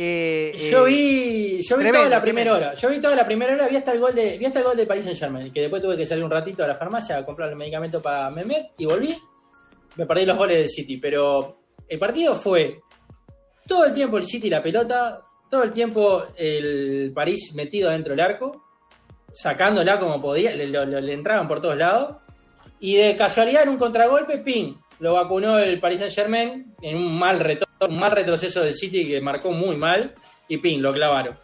Eh, 0.00 0.54
yo 0.70 0.86
eh, 0.86 0.90
vi, 0.90 1.62
yo 1.62 1.76
vi 1.76 1.82
tremendo, 1.82 1.98
toda 2.06 2.10
la 2.10 2.22
primera 2.22 2.50
tremendo. 2.50 2.54
hora. 2.68 2.74
Yo 2.74 2.88
vi 2.90 3.00
toda 3.00 3.16
la 3.16 3.26
primera 3.26 3.54
hora, 3.54 3.66
vi 3.68 3.76
hasta 3.76 3.92
el 3.92 3.98
gol 3.98 4.14
de, 4.14 4.38
vi 4.38 4.44
hasta 4.44 4.58
el 4.60 4.64
gol 4.66 4.76
de 4.76 4.86
Paris 4.86 5.04
Saint 5.04 5.18
Germain, 5.18 5.52
que 5.52 5.60
después 5.62 5.82
tuve 5.82 5.96
que 5.96 6.06
salir 6.06 6.22
un 6.22 6.30
ratito 6.30 6.62
a 6.62 6.68
la 6.68 6.76
farmacia 6.76 7.16
a 7.16 7.24
comprar 7.24 7.48
el 7.48 7.56
medicamento 7.56 8.00
para 8.00 8.30
Mehmet 8.30 8.72
y 8.78 8.84
volví. 8.84 9.16
Me 9.96 10.06
perdí 10.06 10.24
los 10.26 10.36
goles 10.38 10.58
del 10.58 10.68
City, 10.68 10.98
pero 10.98 11.62
el 11.88 11.98
partido 11.98 12.36
fue 12.36 12.78
todo 13.68 13.84
el 13.84 13.94
tiempo 13.94 14.16
el 14.16 14.24
City 14.24 14.50
la 14.50 14.62
pelota, 14.62 15.22
todo 15.48 15.62
el 15.62 15.70
tiempo 15.70 16.24
el 16.34 17.12
París 17.14 17.52
metido 17.54 17.90
dentro 17.90 18.12
del 18.12 18.20
arco, 18.20 18.64
sacándola 19.32 20.00
como 20.00 20.20
podía, 20.20 20.52
le, 20.52 21.12
entraban 21.12 21.46
por 21.46 21.60
todos 21.60 21.76
lados. 21.76 22.16
Y 22.80 22.96
de 22.96 23.16
casualidad 23.16 23.64
en 23.64 23.68
un 23.70 23.78
contragolpe, 23.78 24.38
ping, 24.38 24.74
lo 25.00 25.14
vacunó 25.14 25.58
el 25.58 25.78
Paris 25.80 26.00
Saint 26.00 26.14
Germain 26.14 26.74
en 26.80 26.96
un 26.96 27.18
mal 27.18 27.38
retorno, 27.40 27.88
un 27.88 27.98
mal 27.98 28.10
retroceso 28.10 28.62
del 28.62 28.72
City 28.72 29.06
que 29.06 29.20
marcó 29.20 29.52
muy 29.52 29.76
mal, 29.76 30.14
y 30.48 30.56
ping, 30.58 30.80
lo 30.80 30.92
clavaron. 30.92 31.36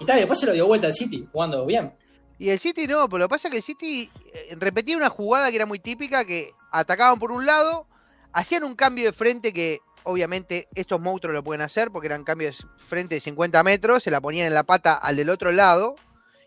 Y 0.00 0.04
tal, 0.04 0.18
después 0.18 0.40
se 0.40 0.46
lo 0.46 0.52
dio 0.52 0.66
vuelta 0.66 0.88
al 0.88 0.94
City, 0.94 1.26
jugando 1.30 1.64
bien. 1.64 1.92
Y 2.38 2.50
el 2.50 2.58
City 2.58 2.86
no, 2.86 3.08
pero 3.08 3.18
lo 3.20 3.28
que 3.28 3.30
pasa 3.34 3.48
es 3.48 3.52
que 3.52 3.58
el 3.58 3.62
City 3.62 4.10
eh, 4.32 4.56
repetía 4.58 4.96
una 4.96 5.08
jugada 5.08 5.50
que 5.50 5.56
era 5.56 5.66
muy 5.66 5.78
típica, 5.78 6.24
que 6.24 6.50
atacaban 6.72 7.18
por 7.20 7.30
un 7.30 7.46
lado, 7.46 7.86
hacían 8.32 8.64
un 8.64 8.74
cambio 8.74 9.04
de 9.04 9.12
frente 9.12 9.52
que 9.52 9.78
obviamente 10.04 10.68
estos 10.74 11.00
monstruos 11.00 11.34
lo 11.34 11.42
pueden 11.42 11.62
hacer 11.62 11.90
porque 11.90 12.06
eran 12.06 12.24
cambios 12.24 12.58
de 12.58 12.84
frente 12.84 13.14
de 13.16 13.20
50 13.20 13.62
metros, 13.62 14.02
se 14.02 14.10
la 14.10 14.20
ponían 14.20 14.46
en 14.46 14.54
la 14.54 14.62
pata 14.62 14.94
al 14.94 15.16
del 15.16 15.30
otro 15.30 15.52
lado, 15.52 15.96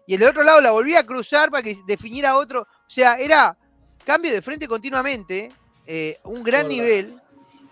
y 0.06 0.13
el 0.13 0.20
del 0.20 0.30
otro 0.30 0.43
lado 0.43 0.62
la 0.62 0.72
volvía 0.72 1.00
a 1.00 1.06
cruzar 1.06 1.52
para 1.52 1.63
que 1.63 1.78
definiera 1.86 2.38
otro, 2.38 2.62
o 2.62 2.89
sea, 2.89 3.15
era 3.15 3.58
cambio 4.06 4.32
de 4.32 4.41
frente 4.41 4.67
continuamente, 4.67 5.52
eh, 5.86 6.20
un 6.24 6.43
gran 6.43 6.67
nivel, 6.67 7.20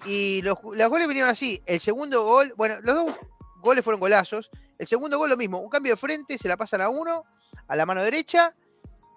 y 0.06 0.42
los, 0.42 0.58
los 0.64 0.90
goles 0.90 1.08
vinieron 1.08 1.32
así, 1.32 1.62
el 1.66 1.80
segundo 1.80 2.24
gol, 2.24 2.54
bueno, 2.58 2.76
los 2.82 2.96
dos 2.96 3.18
goles 3.66 3.84
fueron 3.84 4.00
golazos, 4.00 4.50
El 4.78 4.88
segundo 4.88 5.18
gol 5.18 5.30
lo 5.30 5.38
mismo, 5.38 5.60
un 5.60 5.70
cambio 5.70 5.94
de 5.94 5.98
frente, 5.98 6.38
se 6.38 6.48
la 6.48 6.56
pasan 6.56 6.82
a 6.82 6.90
uno, 6.90 7.24
a 7.68 7.76
la 7.76 7.86
mano 7.86 8.04
derecha. 8.04 8.54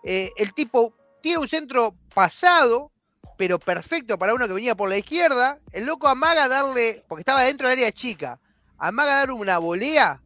Eh, 0.04 0.32
el 0.36 0.54
tipo 0.54 0.94
tiene 1.20 1.38
un 1.38 1.48
centro 1.48 1.94
pasado, 2.14 2.90
pero 3.38 3.58
perfecto 3.58 4.18
para 4.18 4.34
uno 4.34 4.46
que 4.46 4.52
venía 4.52 4.74
por 4.74 4.90
la 4.90 4.98
izquierda. 4.98 5.58
El 5.72 5.86
loco 5.86 6.08
amaga 6.08 6.46
darle, 6.48 7.02
porque 7.08 7.20
estaba 7.22 7.42
dentro 7.44 7.68
del 7.68 7.78
área 7.78 7.92
chica, 7.92 8.38
amaga 8.76 9.16
dar 9.16 9.30
una 9.32 9.56
volea. 9.58 10.20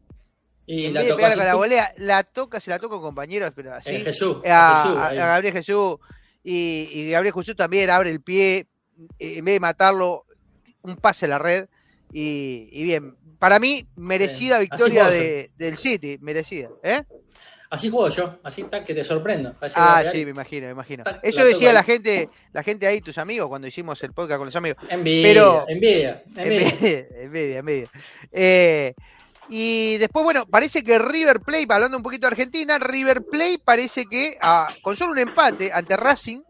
Y 0.67 0.87
en 0.87 0.95
la 0.95 1.01
vez 1.01 1.09
de 1.11 1.15
pegarle 1.17 1.37
con 1.37 1.47
la 1.47 1.55
volea, 1.55 1.93
la 1.99 2.23
toca, 2.25 2.59
se 2.59 2.71
la 2.71 2.79
toca 2.79 2.95
con 2.95 3.03
compañeros, 3.03 3.53
pero 3.55 3.75
así. 3.75 3.91
eh, 3.91 4.01
Jesús, 4.01 4.39
a, 4.47 4.73
a 4.73 4.77
Jesús, 4.83 4.99
a- 4.99 5.09
ahí. 5.09 5.19
a 5.19 5.27
Gabriel 5.27 5.55
Jesús. 5.55 5.97
Y, 6.43 6.89
y 6.91 7.11
Gabriel 7.11 7.35
Jesús 7.35 7.55
también 7.55 7.91
abre 7.91 8.11
el 8.11 8.21
pie, 8.21 8.67
eh, 9.19 9.39
en 9.39 9.45
vez 9.45 9.55
de 9.57 9.61
matarlo, 9.61 10.25
un 10.83 10.97
pase 10.97 11.27
a 11.27 11.29
la 11.29 11.39
red. 11.39 11.69
Y, 12.13 12.69
y 12.73 12.83
bien, 12.85 13.15
para 13.39 13.59
mí, 13.59 13.87
merecida 13.97 14.59
victoria 14.59 15.09
de- 15.09 15.51
del 15.57 15.77
City, 15.79 16.19
merecida. 16.21 16.69
¿eh? 16.83 17.03
Así 17.71 17.89
juego 17.89 18.09
yo, 18.11 18.39
así 18.45 18.61
está 18.63 18.85
que 18.85 18.93
te 18.95 19.03
sorprendo. 19.03 19.57
Ah, 19.77 20.03
sí, 20.13 20.25
me 20.27 20.31
imagino, 20.33 20.67
me 20.67 20.73
imagino. 20.73 21.05
Tac, 21.05 21.21
Eso 21.23 21.39
la 21.39 21.45
decía 21.47 21.73
la 21.73 21.83
gente, 21.83 22.29
la 22.53 22.63
gente 22.63 22.87
ahí, 22.87 23.01
tus 23.01 23.19
amigos, 23.19 23.49
cuando 23.49 23.67
hicimos 23.67 24.03
el 24.03 24.13
podcast 24.13 24.39
con 24.39 24.47
los 24.47 24.57
amigos. 24.57 24.77
Envidia, 24.89 25.23
Pero- 25.29 25.65
envidia, 25.69 26.23
envidia. 26.37 27.07
Envidia, 27.23 27.59
envidia. 27.59 27.91
Eh, 28.31 28.95
y 29.49 29.97
después, 29.99 30.23
bueno, 30.25 30.47
parece 30.47 30.83
que 30.85 30.99
River 30.99 31.41
Plate, 31.41 31.67
hablando 31.71 31.97
un 31.97 32.03
poquito 32.03 32.27
de 32.27 32.33
Argentina, 32.33 32.79
River 32.79 33.23
Plate 33.31 33.61
parece 33.65 34.07
que 34.07 34.37
ah, 34.41 34.69
con 34.83 34.97
solo 34.97 35.13
un 35.13 35.19
empate 35.19 35.71
ante 35.73 35.97
Racing 35.97 36.41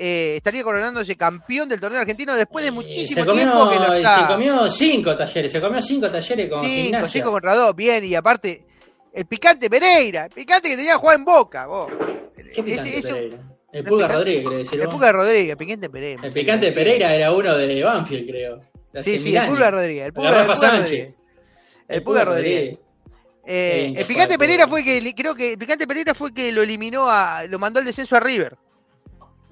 eh, 0.00 0.34
estaría 0.36 0.62
coronándose 0.62 1.16
campeón 1.16 1.68
del 1.68 1.80
torneo 1.80 2.00
argentino 2.00 2.36
después 2.36 2.64
de 2.64 2.70
muchísimo 2.70 3.32
tiempo 3.32 3.68
que 3.68 3.76
no 3.80 3.92
está. 3.94 4.20
se 4.28 4.32
comió 4.32 4.68
cinco 4.68 5.16
talleres, 5.16 5.50
se 5.50 5.60
comió 5.60 5.82
cinco 5.82 6.08
talleres 6.08 6.48
con 6.50 6.64
Cinco, 6.64 6.82
gimnasia. 6.84 7.12
cinco 7.20 7.32
contra 7.32 7.54
dos, 7.56 7.74
bien, 7.74 8.04
y 8.04 8.14
aparte, 8.14 8.64
el 9.12 9.26
picante 9.26 9.68
Pereira, 9.68 10.26
el 10.26 10.30
picante 10.30 10.68
que 10.68 10.76
tenía 10.76 10.92
que 10.92 10.98
jugar 10.98 11.16
en 11.16 11.24
Boca, 11.24 11.66
vos. 11.66 11.90
¿Qué 12.54 12.62
picante 12.62 12.90
Ese- 12.90 12.98
ese- 13.00 13.12
Pereira? 13.12 13.38
El 13.72 13.84
Pulga 13.84 14.06
picante- 14.06 14.14
Rodríguez, 14.14 14.42
quiere 14.42 14.56
decir 14.58 14.80
el. 14.80 14.88
Pulga 14.88 15.12
Rodríguez, 15.12 15.56
picante 15.56 15.90
Pereira. 15.90 16.26
El 16.26 16.32
picante 16.32 16.72
Pereira 16.72 17.14
era 17.14 17.32
uno 17.32 17.56
de 17.56 17.84
Banfield, 17.84 18.30
creo. 18.30 18.60
de 18.92 19.04
Sí, 19.04 19.18
sí, 19.18 19.36
el. 19.36 19.46
Pulga 19.46 19.70
Rodríguez. 19.70 20.06
El 20.06 20.12
Pulga, 20.12 20.30
Rafa 20.30 20.56
Sánchez. 20.56 21.14
El 21.88 22.02
Pulga 22.02 22.24
Rodríguez. 22.24 22.78
Eh, 23.50 23.92
Qué 23.94 24.00
el 24.02 24.06
Picante 24.06 24.38
Pereira 24.38 24.68
fue 24.68 24.84
que 24.84 25.14
creo 25.14 25.34
que 25.34 25.52
el 25.52 25.58
Picante 25.58 25.86
Pereira 25.86 26.12
fue 26.14 26.34
que 26.34 26.52
lo 26.52 26.62
eliminó 26.62 27.08
a 27.10 27.44
lo 27.44 27.58
mandó 27.58 27.78
al 27.80 27.86
descenso 27.86 28.14
a 28.16 28.20
River, 28.20 28.56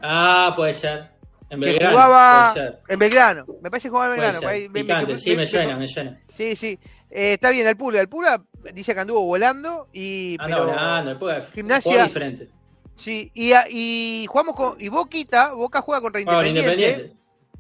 Ah, 0.03 0.53
puede 0.55 0.75
ser. 0.75 1.11
En 1.49 1.61
que 1.61 1.67
Belgrano. 1.67 1.91
jugaba 1.93 2.53
Puede 2.53 2.67
ser. 2.67 2.79
en 2.89 2.99
Belgrano. 2.99 3.47
Me 3.63 3.71
parece 3.71 3.87
que 3.89 3.91
jugaba 3.91 4.15
en 4.15 4.21
Belgrano. 4.21 4.49
ahí 4.49 4.63
me- 4.69 4.69
me- 4.69 4.81
Picante, 4.83 5.13
me- 5.15 5.19
sí, 5.19 5.37
me- 5.37 5.47
suena, 5.47 5.77
me 5.77 5.89
suena. 5.89 6.21
Sí, 6.29 6.57
sí. 6.57 6.79
Eh, 7.11 7.35
está 7.35 7.51
bien 7.51 7.67
el 7.69 7.77
Pulga, 7.77 8.01
el 8.01 8.09
Pulga 8.09 8.43
dice 8.75 8.93
que 8.93 9.01
anduvo 9.01 9.25
volando 9.25 9.89
y 9.93 10.37
Anda 10.41 10.57
pero- 10.57 10.67
volando, 10.69 11.11
el 11.13 11.19
Pulga 11.19 11.41
Gimnasia- 11.41 12.05
diferente. 12.05 12.49
Sí, 12.97 13.31
y, 13.35 13.53
y 13.71 14.27
jugamos 14.27 14.55
con 14.57 14.81
y 14.81 14.89
Boquita, 14.89 15.53
Boca 15.53 15.81
juega 15.81 16.01
contra 16.01 16.21
Independiente, 16.21 17.13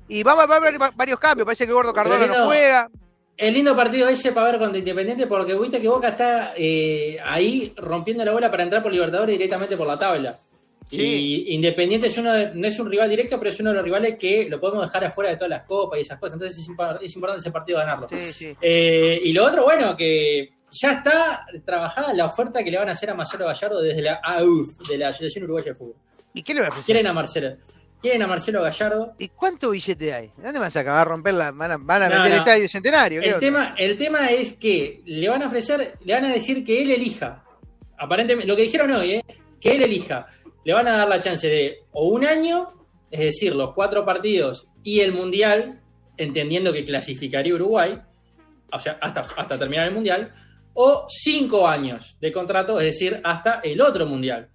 y 0.08 0.22
va, 0.22 0.34
va 0.34 0.54
a 0.54 0.56
haber 0.58 0.80
va- 0.80 0.92
varios 0.94 1.18
cambios, 1.18 1.44
parece 1.46 1.66
que 1.66 1.72
Gordo 1.72 1.92
Cardona 1.92 2.26
no 2.26 2.44
juega. 2.46 2.90
El 3.36 3.52
lindo 3.52 3.76
partido 3.76 4.08
ese 4.08 4.32
para 4.32 4.52
ver 4.52 4.58
contra 4.58 4.78
Independiente 4.78 5.26
porque 5.26 5.54
viste 5.54 5.80
que 5.80 5.88
Boca 5.88 6.08
está 6.08 6.54
eh, 6.56 7.18
ahí 7.24 7.74
rompiendo 7.76 8.24
la 8.24 8.32
bola 8.32 8.50
para 8.50 8.62
entrar 8.62 8.82
por 8.82 8.90
Libertadores 8.92 9.32
directamente 9.34 9.76
por 9.76 9.86
la 9.86 9.98
tabla. 9.98 10.38
Sí. 10.88 11.44
Y 11.48 11.54
Independiente 11.54 12.06
es 12.06 12.16
uno 12.16 12.32
de- 12.32 12.54
no 12.54 12.66
es 12.66 12.78
un 12.78 12.88
rival 12.90 13.10
directo, 13.10 13.38
pero 13.38 13.50
es 13.50 13.60
uno 13.60 13.70
de 13.70 13.76
los 13.76 13.84
rivales 13.84 14.16
que 14.16 14.48
lo 14.48 14.58
podemos 14.58 14.86
dejar 14.86 15.04
afuera 15.04 15.30
de 15.30 15.36
todas 15.36 15.50
las 15.50 15.62
copas 15.64 15.98
y 15.98 16.02
esas 16.02 16.18
cosas. 16.18 16.34
Entonces 16.34 16.56
es, 16.58 16.68
impor- 16.70 16.98
es 17.02 17.14
importante 17.14 17.40
ese 17.40 17.50
partido 17.50 17.78
ganarlo. 17.78 18.08
Sí, 18.08 18.16
sí. 18.32 18.56
Eh, 18.60 19.20
y 19.22 19.32
lo 19.34 19.44
otro, 19.44 19.64
bueno, 19.64 19.94
que 19.96 20.54
ya 20.80 20.92
está 20.92 21.46
trabajada 21.64 22.12
la 22.12 22.26
oferta 22.26 22.62
que 22.62 22.70
le 22.70 22.78
van 22.78 22.88
a 22.88 22.92
hacer 22.92 23.10
a 23.10 23.14
Marcelo 23.14 23.46
Gallardo 23.46 23.80
desde 23.80 24.02
la 24.02 24.20
AUF, 24.22 24.76
de 24.88 24.98
la 24.98 25.08
Asociación 25.08 25.44
Uruguaya 25.44 25.72
de 25.72 25.74
Fútbol. 25.74 25.96
¿Y 26.34 26.42
qué 26.42 26.54
le 26.54 26.60
va 26.60 26.66
a 26.66 26.68
ofrecer? 26.70 26.86
Quieren 26.86 27.06
a 27.06 27.12
Marcelo. 27.12 27.56
Quieren 28.00 28.22
a 28.22 28.26
Marcelo 28.26 28.62
Gallardo. 28.62 29.14
¿Y 29.18 29.28
cuánto 29.28 29.70
billete 29.70 30.12
hay? 30.12 30.30
¿Dónde 30.36 30.58
vas 30.58 30.76
a 30.76 30.80
acabar 30.80 31.00
a 31.00 31.04
romper 31.04 31.34
la 31.34 31.50
van 31.50 31.72
a, 31.72 31.76
van 31.78 32.02
a 32.02 32.08
No, 32.10 32.24
el 32.26 32.32
estadio 32.32 32.68
centenario? 32.68 33.22
¿Qué 33.22 33.30
El 33.30 33.40
tema, 33.40 33.74
el 33.76 33.96
tema 33.96 34.28
es 34.28 34.52
que 34.52 35.00
le 35.06 35.28
van 35.28 35.42
a 35.42 35.46
ofrecer, 35.46 35.98
le 36.04 36.12
van 36.12 36.26
a 36.26 36.32
decir 36.32 36.62
que 36.64 36.82
él 36.82 36.90
elija. 36.90 37.42
Aparentemente, 37.98 38.46
lo 38.46 38.54
que 38.54 38.62
dijeron 38.62 38.90
hoy, 38.92 39.14
¿eh? 39.14 39.24
que 39.60 39.72
él 39.72 39.82
elija. 39.82 40.26
Le 40.64 40.74
van 40.74 40.86
a 40.88 40.96
dar 40.98 41.08
la 41.08 41.20
chance 41.20 41.48
de 41.48 41.78
o 41.92 42.08
un 42.08 42.26
año, 42.26 42.68
es 43.10 43.20
decir, 43.20 43.54
los 43.54 43.72
cuatro 43.72 44.04
partidos 44.04 44.68
y 44.82 45.00
el 45.00 45.12
mundial, 45.12 45.80
entendiendo 46.18 46.72
que 46.72 46.84
clasificaría 46.84 47.54
Uruguay, 47.54 47.98
o 48.70 48.80
sea, 48.80 48.98
hasta, 49.00 49.20
hasta 49.20 49.58
terminar 49.58 49.88
el 49.88 49.94
mundial, 49.94 50.32
o 50.78 51.06
cinco 51.08 51.66
años 51.66 52.16
de 52.20 52.30
contrato, 52.30 52.78
es 52.78 52.86
decir, 52.86 53.20
hasta 53.24 53.60
el 53.60 53.80
otro 53.80 54.06
mundial. 54.06 54.48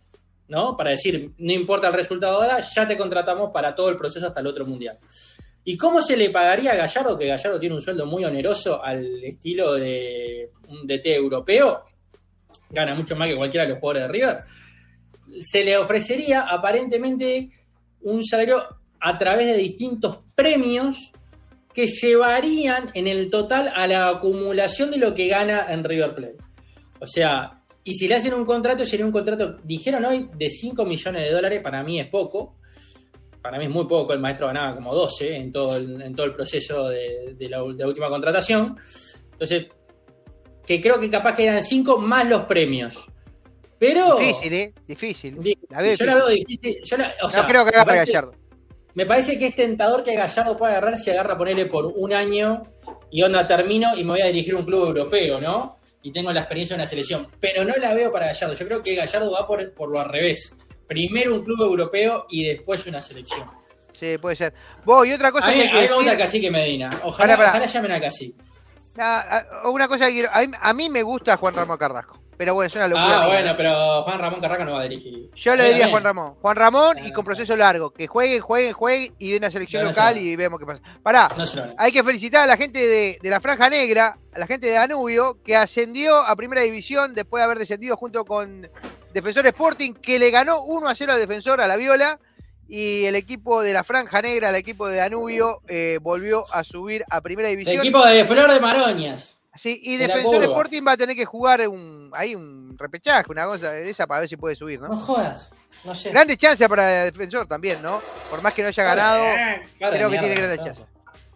¿No? 0.48 0.76
Para 0.76 0.92
decir, 0.92 1.32
no 1.38 1.54
importa 1.54 1.88
el 1.88 1.94
resultado 1.94 2.42
ahora, 2.42 2.60
ya 2.60 2.86
te 2.86 2.98
contratamos 2.98 3.52
para 3.52 3.74
todo 3.74 3.90
el 3.90 3.98
proceso 3.98 4.28
hasta 4.28 4.42
el 4.42 4.48
otro 4.48 4.66
mundial. 4.66 4.98
¿Y 5.64 5.78
cómo 5.78 6.02
se 6.02 6.18
le 6.18 6.30
pagaría 6.30 6.74
a 6.74 6.76
Gallardo? 6.76 7.18
Que 7.18 7.28
Gallardo 7.28 7.60
tiene 7.60 7.76
un 7.76 7.82
sueldo 7.82 8.06
muy 8.06 8.26
oneroso 8.26 8.84
al 8.84 9.24
estilo 9.24 9.76
de 9.76 10.50
un 10.68 10.86
DT 10.86 11.06
europeo. 11.06 11.86
Gana 12.70 12.96
mucho 12.96 13.16
más 13.16 13.30
que 13.30 13.38
cualquiera 13.38 13.66
de 13.66 13.72
los 13.72 13.80
jugadores 13.80 14.08
de 14.08 14.12
River. 14.12 14.44
Se 15.42 15.64
le 15.64 15.78
ofrecería 15.78 16.42
aparentemente 16.42 17.50
un 18.02 18.24
salario 18.24 18.62
a 19.00 19.18
través 19.18 19.48
de 19.48 19.58
distintos 19.58 20.20
premios 20.36 21.14
que 21.74 21.88
llevarían 21.88 22.92
en 22.94 23.08
el 23.08 23.30
total 23.30 23.72
a 23.74 23.88
la 23.88 24.10
acumulación 24.10 24.92
de 24.92 24.98
lo 24.98 25.14
que 25.14 25.28
gana 25.28 25.72
en 25.72 25.84
River 25.84 26.14
Plate. 26.16 26.38
O 27.00 27.08
sea, 27.08 27.62
y 27.84 27.94
si 27.94 28.08
le 28.08 28.16
hacen 28.16 28.34
un 28.34 28.46
contrato, 28.46 28.86
sería 28.86 29.06
un 29.06 29.12
contrato, 29.12 29.58
dijeron 29.64 30.06
hoy, 30.06 30.30
de 30.36 30.50
5 30.50 30.86
millones 30.86 31.24
de 31.24 31.32
dólares, 31.32 31.62
para 31.62 31.82
mí 31.84 32.00
es 32.00 32.08
poco, 32.08 32.58
para 33.42 33.58
mí 33.58 33.66
es 33.66 33.72
muy 33.72 33.88
poco, 33.88 34.14
el 34.14 34.20
maestro 34.20 34.48
ganaba 34.48 34.76
como 34.76 34.94
12 34.94 35.36
en 35.36 35.52
todo 35.52 35.76
el, 35.78 36.02
en 36.02 36.14
todo 36.14 36.26
el 36.28 36.34
proceso 36.36 36.90
de, 36.90 37.34
de 37.38 37.50
la, 37.50 37.60
de 37.64 37.74
la 37.76 37.88
última 37.88 38.10
contratación. 38.10 38.78
Entonces, 39.32 39.68
que 40.66 40.80
creo 40.80 41.00
que 41.00 41.10
capaz 41.10 41.36
que 41.36 41.46
eran 41.48 41.62
5 41.62 41.98
más 41.98 42.28
los 42.28 42.44
premios. 42.46 43.04
Pero 43.80 44.16
Difícil, 44.20 44.54
¿eh? 44.54 44.74
Difícil. 44.88 45.38
La 45.70 45.96
yo 45.96 46.06
la 46.06 46.16
veo 46.16 46.28
difícil. 46.28 46.78
yo 46.84 46.98
la- 46.98 47.16
o 47.24 47.30
sea, 47.32 47.42
no 47.42 47.48
creo 47.48 47.64
que 47.64 47.70
agarre 47.70 47.86
parece- 47.86 48.06
Gallardo. 48.12 48.34
Me 48.94 49.06
parece 49.06 49.40
que 49.40 49.48
es 49.48 49.56
tentador 49.56 50.04
que 50.04 50.16
Gallardo 50.16 50.58
pueda 50.58 50.74
agarrar 50.74 50.98
si 50.98 51.12
agarra 51.12 51.38
ponerle 51.38 51.66
por 51.68 51.86
un 51.86 52.14
año 52.14 52.64
y 53.10 53.24
onda 53.24 53.48
termino 53.48 53.96
y 53.96 54.04
me 54.04 54.12
voy 54.12 54.22
a 54.22 54.28
dirigir 54.28 54.54
a 54.54 54.58
un 54.58 54.66
club 54.66 54.88
europeo, 54.88 55.40
¿no? 55.40 55.78
Y 56.04 56.12
tengo 56.12 56.32
la 56.34 56.42
experiencia 56.42 56.76
de 56.76 56.82
una 56.82 56.88
selección. 56.88 57.28
Pero 57.40 57.64
no 57.64 57.76
la 57.76 57.94
veo 57.94 58.12
para 58.12 58.28
Gallardo. 58.28 58.56
Yo 58.56 58.66
creo 58.66 58.82
que 58.82 58.96
Gallardo 58.96 59.32
va 59.32 59.48
por, 59.48 59.74
por 59.74 59.90
lo 59.90 60.00
al 60.00 60.10
revés. 60.10 60.56
Primero 60.88 61.36
un 61.36 61.44
club 61.44 61.62
europeo 61.62 62.26
y 62.30 62.46
después 62.46 62.86
una 62.88 63.02
selección. 63.02 63.48
Sí, 63.94 64.18
puede 64.18 64.36
ser. 64.36 64.54
Vos, 64.84 65.08
y 65.08 65.14
otra 65.14 65.32
cosa 65.32 65.48
A 65.48 65.52
mí, 65.52 65.58
que 65.58 65.62
hay 65.62 65.88
que 65.88 65.94
decir. 65.94 66.18
Cacique 66.18 66.52
Medina. 66.52 66.90
Ojalá, 67.04 67.38
pará. 67.38 67.50
ojalá 67.50 67.66
llamen 67.68 67.92
a 67.92 68.02
Cacique. 68.02 68.36
Ah, 68.98 69.46
ah, 69.64 69.70
una 69.70 69.88
cosa 69.88 70.08
que 70.08 70.14
quiero. 70.14 70.30
A 70.34 70.42
mí, 70.42 70.54
a 70.60 70.74
mí 70.74 70.90
me 70.90 71.04
gusta 71.04 71.38
Juan 71.38 71.54
Ramón 71.54 71.78
Carrasco. 71.78 72.20
Pero 72.42 72.56
bueno, 72.56 72.70
es 72.70 72.76
una 72.76 72.88
locura. 72.88 73.22
Ah, 73.22 73.28
bueno, 73.28 73.52
¿no? 73.52 73.56
pero 73.56 74.02
Juan 74.02 74.18
Ramón 74.20 74.42
Carraca 74.42 74.66
no 74.66 74.74
va 74.74 74.80
a 74.82 74.84
dirigir. 74.86 75.30
Yo 75.36 75.52
Ahí 75.52 75.58
diría 75.60 75.68
a 75.68 75.72
también. 75.74 75.90
Juan 75.92 76.04
Ramón. 76.04 76.34
Juan 76.42 76.56
Ramón 76.56 76.98
y 76.98 77.10
Ah, 77.10 77.14
con 77.14 77.24
proceso 77.24 77.56
largo. 77.56 77.92
Que 77.92 78.08
jueguen, 78.08 78.42
jueguen, 78.42 78.74
jueguen 78.74 79.14
y 79.20 79.34
ven 79.34 79.44
a 79.44 79.52
selección 79.52 79.86
local 79.86 80.18
y 80.18 80.36
vemos 80.36 80.60
qué 80.60 80.66
pasa. 80.66 80.82
Pará, 81.04 81.30
lo 81.38 81.44
hay 81.78 81.92
que 81.92 82.04
felicitar 82.04 82.46
a 82.46 82.48
la 82.48 82.58
gente 82.58 82.80
de, 82.80 83.20
de 83.22 83.30
la 83.30 83.40
Franja 83.40 83.70
Negra, 83.70 84.18
a 84.34 84.40
la 84.40 84.48
gente 84.48 84.66
de 84.66 84.74
Danubio, 84.74 85.38
que 85.46 85.56
ascendió 85.56 86.16
a 86.18 86.36
Primera 86.36 86.64
División 86.64 87.14
después 87.14 87.42
de 87.42 87.46
haber 87.46 87.60
descendido 87.60 87.96
junto 87.96 88.26
con 88.26 88.68
Defensor 89.14 89.46
Sporting, 89.46 89.94
que 89.94 90.18
le 90.18 90.32
ganó 90.32 90.64
1 90.64 90.90
a 90.90 90.96
0 90.96 91.14
al 91.14 91.20
Defensor 91.20 91.62
a 91.62 91.68
la 91.68 91.76
Viola. 91.76 92.18
Y 92.68 93.06
el 93.06 93.14
equipo 93.14 93.62
de 93.62 93.74
la 93.74 93.84
Franja 93.84 94.20
Negra, 94.24 94.50
el 94.50 94.56
equipo 94.56 94.88
de 94.88 94.98
Danubio, 94.98 95.62
eh, 95.68 96.00
volvió 96.02 96.52
a 96.52 96.64
subir 96.64 97.04
a 97.08 97.22
Primera 97.22 97.50
El 97.50 97.58
División. 97.58 97.82
equipo 97.84 98.04
de 98.04 98.26
Flor 98.26 98.52
de 98.52 98.60
Maroñas. 98.60 99.38
Sí, 99.62 99.80
y 99.84 99.98
Defensor. 99.98 100.42
Sporting 100.44 100.82
va 100.88 100.94
a 100.94 100.98
tener 100.98 101.16
que 101.16 101.24
jugar 101.24 101.68
un, 101.68 102.10
ahí 102.14 102.34
un 102.34 102.76
repechaje, 102.80 103.32
una 103.32 103.46
cosa 103.46 103.70
de 103.72 103.88
esa 103.92 104.08
para 104.08 104.22
ver 104.22 104.30
si 104.30 104.36
puede 104.36 104.56
subir, 104.56 104.80
¿no? 104.82 104.88
No 104.88 104.98
jodas. 104.98 105.52
No 105.84 105.94
sé. 105.94 106.10
Grandes 106.10 106.38
chances 106.40 106.68
para 106.68 107.04
Defensor 107.04 107.46
también, 107.48 107.80
¿no? 107.80 108.02
Por 108.32 108.42
más 108.42 108.56
que 108.56 108.64
no 108.64 108.70
haya 108.70 108.84
ganado. 108.84 109.24
Para 109.80 109.96
creo 109.98 110.10
que 110.10 110.18
tiene 110.18 110.34
grandes 110.36 110.58
Defensor. 110.58 110.88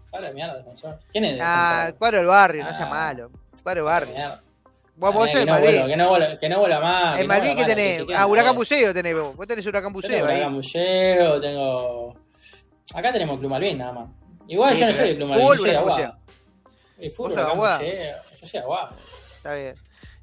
Para 0.09 0.31
mierda, 0.31 0.55
defensor. 0.57 0.99
¿Quién 1.11 1.25
es 1.25 1.39
Ah, 1.39 1.83
defensor? 1.91 2.11
del 2.15 2.25
barrio, 2.25 2.63
no 2.63 2.69
sea 2.73 2.85
Ah. 2.85 2.89
malo. 2.89 3.29
Cuadro 3.61 3.81
del 3.81 3.83
barrio. 3.83 4.15
Vos, 4.95 5.13
vos 5.13 5.27
Ah, 5.27 5.31
sos 5.31 5.39
que, 5.41 5.45
no 5.45 5.51
Malvin. 5.51 5.69
vuelva, 5.71 5.87
que, 5.87 5.97
no 5.97 6.09
vuelva, 6.09 6.39
que 6.39 6.49
no 6.49 6.59
vuelva 6.61 6.79
más. 6.79 7.19
En 7.19 7.27
Malvin, 7.27 7.57
¿qué 7.57 7.65
tenés? 7.65 8.05
que 8.05 8.15
Ah, 8.15 8.25
Huracán. 8.25 8.55
Buceo 8.55 8.91
tenés 8.93 9.13
vos. 9.15 9.35
Vos 9.35 9.45
tenés 9.47 9.65
Huracán 9.67 9.93
Buceo 9.93 10.09
tengo 10.09 10.25
ahí. 10.25 10.35
Huracán 10.37 10.55
Buceo, 10.55 11.41
tengo. 11.41 12.15
Acá 12.95 13.11
tenemos 13.13 13.37
Club 13.39 13.51
Malvin 13.51 13.77
nada 13.77 13.91
más. 13.93 14.09
Igual 14.47 14.73
Sí, 14.73 14.79
yo 14.81 14.87
no 14.87 14.93
soy 14.93 15.09
de 15.09 15.15
Club 15.17 15.27
Malvin, 15.29 15.43
fútbol, 15.45 15.57
yo 15.57 15.61
soy 15.63 15.71
de 15.71 15.77
Huracán 15.77 15.93
Aguada. 15.99 16.17
Yo 18.41 18.47
soy. 18.47 18.61
Está 19.37 19.55
bien. 19.55 19.75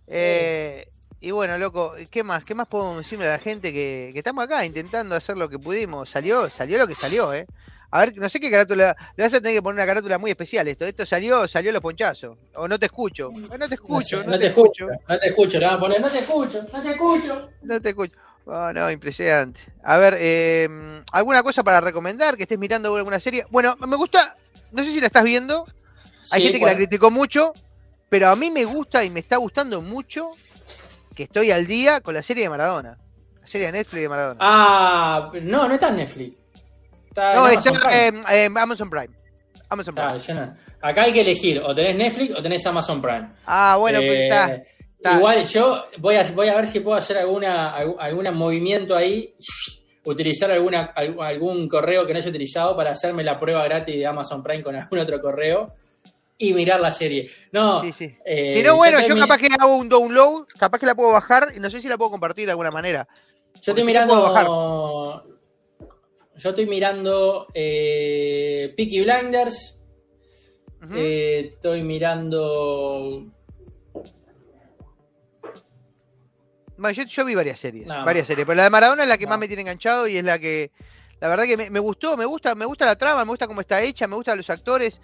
Eh, 0.06 0.88
y 1.20 1.30
bueno, 1.30 1.56
loco, 1.58 1.94
¿qué 2.11 2.22
más? 2.22 2.44
¿Qué 2.44 2.54
más 2.54 2.68
podemos 2.68 2.98
decirle 2.98 3.26
a 3.28 3.32
la 3.32 3.38
gente 3.38 3.72
que, 3.72 4.11
que 4.12 4.18
estamos 4.18 4.44
acá 4.44 4.64
intentando 4.64 5.14
hacer 5.14 5.37
lo 5.37 5.48
que 5.48 5.58
pudimos? 5.58 6.11
Salió, 6.11 6.50
salió 6.50 6.78
lo 6.78 6.87
que 6.87 6.94
salió, 6.94 7.32
¿eh? 7.32 7.46
A 7.94 8.00
ver, 8.00 8.16
no 8.16 8.28
sé 8.30 8.40
qué 8.40 8.50
carátula. 8.50 8.96
Le 9.16 9.22
vas 9.22 9.35
a 9.35 9.40
tener 9.40 9.54
que 9.54 9.62
poner 9.62 9.76
una 9.80 9.87
carátula 9.87 10.16
muy 10.16 10.30
especial 10.30 10.66
esto. 10.66 10.87
Esto 10.87 11.04
salió, 11.04 11.46
salió 11.46 11.70
los 11.72 11.82
ponchazos. 11.82 12.38
O 12.54 12.66
no 12.66 12.78
te 12.78 12.87
escucho. 12.87 13.30
Eh, 13.30 13.58
no 13.58 13.68
te 13.68 13.74
escucho, 13.74 14.24
no, 14.24 14.38
te, 14.38 14.46
escucho. 14.46 14.88
No 15.06 15.18
te 15.18 15.28
escucho, 15.28 15.58
le 15.58 15.66
van 15.66 15.74
a 15.74 15.80
poner, 15.80 16.00
no 16.00 16.11
te 16.11 16.20
escucho, 16.20 16.62
no 16.72 16.82
te 16.82 16.90
escucho. 16.90 17.50
No 17.61 17.80
te 17.82 17.90
escucho. 17.90 18.14
Oh, 18.46 18.72
no, 18.72 18.90
impresionante. 18.90 19.61
A 19.85 19.98
ver, 19.98 20.16
eh, 20.18 20.68
¿alguna 21.12 21.42
cosa 21.42 21.62
para 21.62 21.82
recomendar? 21.82 22.37
Que 22.37 22.44
estés 22.44 22.58
mirando 22.58 22.96
alguna 22.96 23.20
serie. 23.20 23.44
Bueno, 23.50 23.76
me 23.76 23.96
gusta, 23.96 24.37
no 24.72 24.82
sé 24.82 24.90
si 24.90 24.98
la 24.98 25.08
estás 25.08 25.24
viendo. 25.24 25.66
Hay 26.33 26.42
gente 26.42 26.59
que 26.59 26.66
la 26.66 26.75
criticó 26.75 27.11
mucho, 27.11 27.53
pero 28.09 28.29
a 28.29 28.37
mí 28.37 28.51
me 28.51 28.64
gusta 28.64 29.05
y 29.05 29.11
me 29.11 29.21
está 29.21 29.37
gustando 29.37 29.81
mucho 29.81 30.33
que 31.14 31.25
estoy 31.25 31.51
al 31.51 31.66
día 31.66 32.01
con 32.01 32.14
la 32.14 32.23
serie 32.23 32.45
de 32.45 32.51
Maradona. 32.51 32.99
La 33.40 33.47
serie 33.47 33.66
de 33.66 33.73
Netflix 33.73 34.03
de 34.03 34.09
Maradona. 34.09 34.38
Ah, 34.40 35.31
no, 35.42 35.68
no 35.68 35.75
está 35.75 35.88
en 35.88 35.97
Netflix. 35.97 36.37
Está 37.09 37.35
no, 37.35 37.49
en 37.49 37.59
está 37.59 38.45
en 38.45 38.59
Amazon 38.59 38.88
Prime. 38.88 39.11
Amazon 39.68 39.95
Prime. 39.95 40.53
Acá 40.81 41.03
hay 41.03 41.12
que 41.12 41.21
elegir, 41.21 41.61
o 41.64 41.75
tenés 41.75 41.97
Netflix 41.97 42.35
o 42.38 42.42
tenés 42.42 42.66
Amazon 42.66 43.01
Prime. 43.01 43.29
Ah, 43.47 43.77
bueno, 43.79 44.01
pues 44.01 44.21
está. 44.23 44.55
Eh, 44.55 44.66
Igual 45.16 45.45
yo 45.45 45.85
voy 45.99 46.16
a, 46.16 46.23
voy 46.33 46.49
a 46.49 46.57
ver 46.57 46.66
si 46.66 46.81
puedo 46.81 46.97
hacer 46.97 47.16
alguna 47.16 47.75
algún 47.75 48.33
movimiento 48.35 48.95
ahí, 48.97 49.35
utilizar 50.05 50.51
alguna, 50.51 50.92
algún 50.95 51.68
correo 51.68 52.07
que 52.07 52.12
no 52.12 52.18
haya 52.18 52.29
utilizado 52.29 52.77
para 52.77 52.90
hacerme 52.90 53.25
la 53.25 53.38
prueba 53.38 53.64
gratis 53.64 53.97
de 53.97 54.07
Amazon 54.07 54.42
Prime 54.42 54.62
con 54.62 54.77
algún 54.77 54.99
otro 54.99 55.21
correo 55.21 55.73
y 56.38 56.53
mirar 56.53 56.81
la 56.81 56.92
serie. 56.92 57.31
No, 57.53 57.83
eh, 57.85 57.92
si 58.55 58.62
no, 58.62 58.77
bueno, 58.77 58.99
yo, 59.07 59.16
capaz 59.16 59.38
que 59.38 59.49
hago 59.59 59.77
un 59.77 59.88
download, 59.88 60.47
capaz 60.59 60.79
que 60.79 60.87
la 60.87 60.95
puedo 60.95 61.12
bajar 61.12 61.53
y 61.57 61.61
no 61.61 61.71
sé 61.71 61.81
si 61.81 61.88
la 61.88 61.99
puedo 61.99 62.11
compartir 62.11 62.47
de 62.47 62.53
alguna 62.53 62.71
manera. 62.71 63.07
Yo 63.61 63.73
estoy 63.73 63.85
mirando. 63.85 65.25
Yo 66.35 66.49
estoy 66.49 66.66
mirando 66.66 67.47
eh, 67.55 68.73
Peaky 68.77 69.01
Blinders. 69.03 69.79
Eh, 70.95 71.53
estoy 71.55 71.83
mirando 71.83 73.33
yo, 76.90 77.25
vi 77.25 77.35
varias 77.35 77.61
series, 77.61 77.87
varias 77.87 78.27
series, 78.27 78.47
pero 78.47 78.57
la 78.57 78.64
de 78.64 78.71
Maradona 78.71 79.05
es 79.05 79.09
la 79.09 79.18
que 79.18 79.27
más 79.27 79.38
me 79.38 79.47
tiene 79.47 79.62
enganchado 79.62 80.09
y 80.09 80.16
es 80.16 80.25
la 80.25 80.38
que, 80.38 80.73
la 81.21 81.29
verdad 81.29 81.45
que 81.45 81.71
me, 81.71 81.79
gustó, 81.79 82.16
me 82.16 82.25
gusta, 82.25 82.55
me 82.55 82.64
gusta 82.64 82.87
la 82.87 82.97
trama, 82.97 83.25
me 83.25 83.31
gusta 83.31 83.47
cómo 83.47 83.61
está 83.61 83.81
hecha, 83.83 84.09
me 84.09 84.16
gustan 84.16 84.37
los 84.37 84.51
actores, 84.51 85.01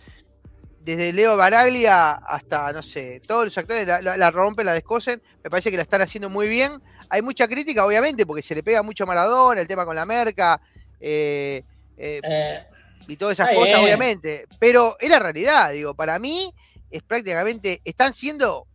desde 0.81 1.13
Leo 1.13 1.37
Baraglia 1.37 2.13
hasta, 2.13 2.73
no 2.73 2.83
sé, 2.83 3.21
todos 3.27 3.45
los 3.45 3.59
actores 3.59 3.87
la, 3.87 4.31
rompen, 4.31 4.67
la 4.67 4.73
descosen, 4.73 5.21
me 5.43 5.51
parece 5.51 5.71
que 5.71 5.77
la 5.77 5.83
están 5.83 6.01
haciendo 6.01 6.31
muy 6.31 6.49
bien. 6.49 6.81
Hay 7.11 7.23
mucha 7.23 7.47
crítica, 7.47 7.85
obviamente, 7.85 8.27
porque 8.27 8.43
se 8.43 8.55
le 8.55 8.63
pega 8.63 8.83
mucho 8.83 9.05
a 9.05 9.07
Maradona, 9.07 9.61
el 9.61 9.69
tema 9.69 9.85
con 9.85 9.97
la 9.97 10.07
merca, 10.07 10.61
eh, 11.01 11.63
eh, 11.97 12.21
eh, 12.23 12.67
y 13.07 13.17
todas 13.17 13.39
esas 13.39 13.55
cosas, 13.55 13.79
obviamente, 13.79 14.47
pero 14.59 14.97
es 15.01 15.11
la 15.11 15.19
realidad, 15.19 15.73
digo, 15.73 15.95
para 15.95 16.19
mí 16.19 16.55
es 16.91 17.03
prácticamente, 17.03 17.81
están 17.85 18.13
siendo 18.13 18.67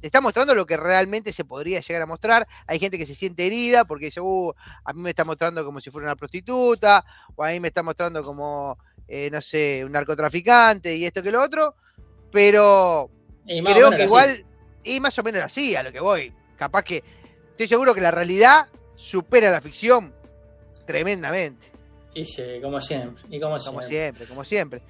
te 0.00 0.06
está 0.06 0.20
mostrando 0.20 0.54
lo 0.54 0.66
que 0.66 0.76
realmente 0.76 1.32
se 1.32 1.44
podría 1.44 1.80
llegar 1.80 2.02
a 2.02 2.06
mostrar. 2.06 2.48
Hay 2.66 2.78
gente 2.78 2.96
que 2.96 3.06
se 3.06 3.14
siente 3.14 3.46
herida 3.46 3.84
porque 3.84 4.06
dice, 4.06 4.20
uh, 4.20 4.52
a 4.84 4.92
mí 4.92 5.02
me 5.02 5.10
está 5.10 5.24
mostrando 5.24 5.64
como 5.64 5.80
si 5.80 5.90
fuera 5.90 6.06
una 6.06 6.16
prostituta, 6.16 7.04
o 7.36 7.44
a 7.44 7.50
mí 7.50 7.60
me 7.60 7.68
está 7.68 7.82
mostrando 7.82 8.22
como, 8.24 8.78
eh, 9.10 9.28
no 9.30 9.40
sé, 9.40 9.84
un 9.84 9.90
narcotraficante 9.90 10.94
y 10.94 11.04
esto 11.04 11.20
que 11.20 11.32
lo 11.32 11.42
otro, 11.42 11.74
pero 12.30 13.10
creo 13.44 13.90
que 13.90 14.04
igual, 14.04 14.44
y 14.84 15.00
más 15.00 15.18
o 15.18 15.24
menos 15.24 15.42
así, 15.42 15.74
a 15.74 15.82
lo 15.82 15.90
que 15.90 15.98
voy. 15.98 16.32
Capaz 16.56 16.84
que, 16.84 17.02
estoy 17.50 17.66
seguro 17.66 17.92
que 17.92 18.00
la 18.00 18.12
realidad 18.12 18.68
supera 18.94 19.50
la 19.50 19.60
ficción 19.60 20.14
tremendamente. 20.86 21.66
Y 22.14 22.24
sí, 22.24 22.60
como 22.62 22.80
siempre. 22.80 23.24
Y 23.28 23.40
como, 23.40 23.58
como 23.58 23.82
siempre, 23.82 24.26
como 24.26 24.44
siempre. 24.44 24.80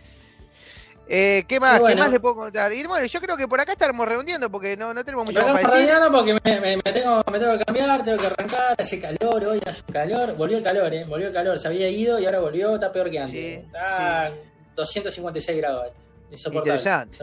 Eh, 1.13 1.45
¿Qué 1.49 1.59
más? 1.59 1.81
¿Qué 1.81 1.97
más 1.97 2.09
le 2.09 2.21
puedo 2.21 2.37
contar? 2.37 2.73
Y 2.73 2.87
bueno, 2.87 3.05
yo 3.05 3.21
creo 3.21 3.37
que 3.37 3.49
por 3.49 3.61
acá 3.61 3.73
estaremos 3.73 4.07
reuniendo 4.07 4.49
porque 4.49 4.77
no, 4.77 4.95
no 4.95 5.05
tenemos 5.05 5.27
mucho 5.27 5.43
más 5.43 5.61
para 5.61 5.75
decir. 5.75 5.93
porque 6.13 6.39
me, 6.45 6.77
me, 6.77 6.93
tengo, 6.93 7.21
me 7.33 7.39
tengo 7.41 7.59
que 7.59 7.65
cambiar, 7.65 8.05
tengo 8.05 8.17
que 8.17 8.27
arrancar, 8.29 8.77
hace 8.79 9.01
calor 9.01 9.45
hoy, 9.45 9.61
hace 9.67 9.83
calor. 9.93 10.37
Volvió 10.37 10.59
el 10.59 10.63
calor, 10.63 10.95
¿eh? 10.95 11.05
Volvió 11.05 11.27
el 11.27 11.33
calor, 11.33 11.59
se 11.59 11.67
había 11.67 11.89
ido 11.89 12.21
y 12.21 12.27
ahora 12.27 12.39
volvió, 12.39 12.77
está 12.77 12.93
peor 12.93 13.11
que 13.11 13.19
antes. 13.19 13.35
Sí, 13.35 13.55
está 13.55 14.31
256 14.77 15.59
grados. 15.59 15.89
Interesante. 16.31 17.19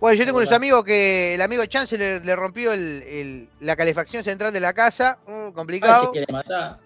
Bueno, 0.00 0.18
yo 0.18 0.24
tengo 0.24 0.38
unos 0.38 0.52
amigos 0.52 0.82
que 0.82 1.34
el 1.34 1.42
amigo 1.42 1.66
Chance 1.66 1.98
le, 1.98 2.36
rompió 2.36 2.72
el, 2.72 3.02
el, 3.02 3.48
la 3.60 3.76
calefacción 3.76 4.24
central 4.24 4.50
de 4.50 4.60
la 4.60 4.72
casa, 4.72 5.18
uh, 5.26 5.52
complicado. 5.52 6.10
matar. 6.32 6.78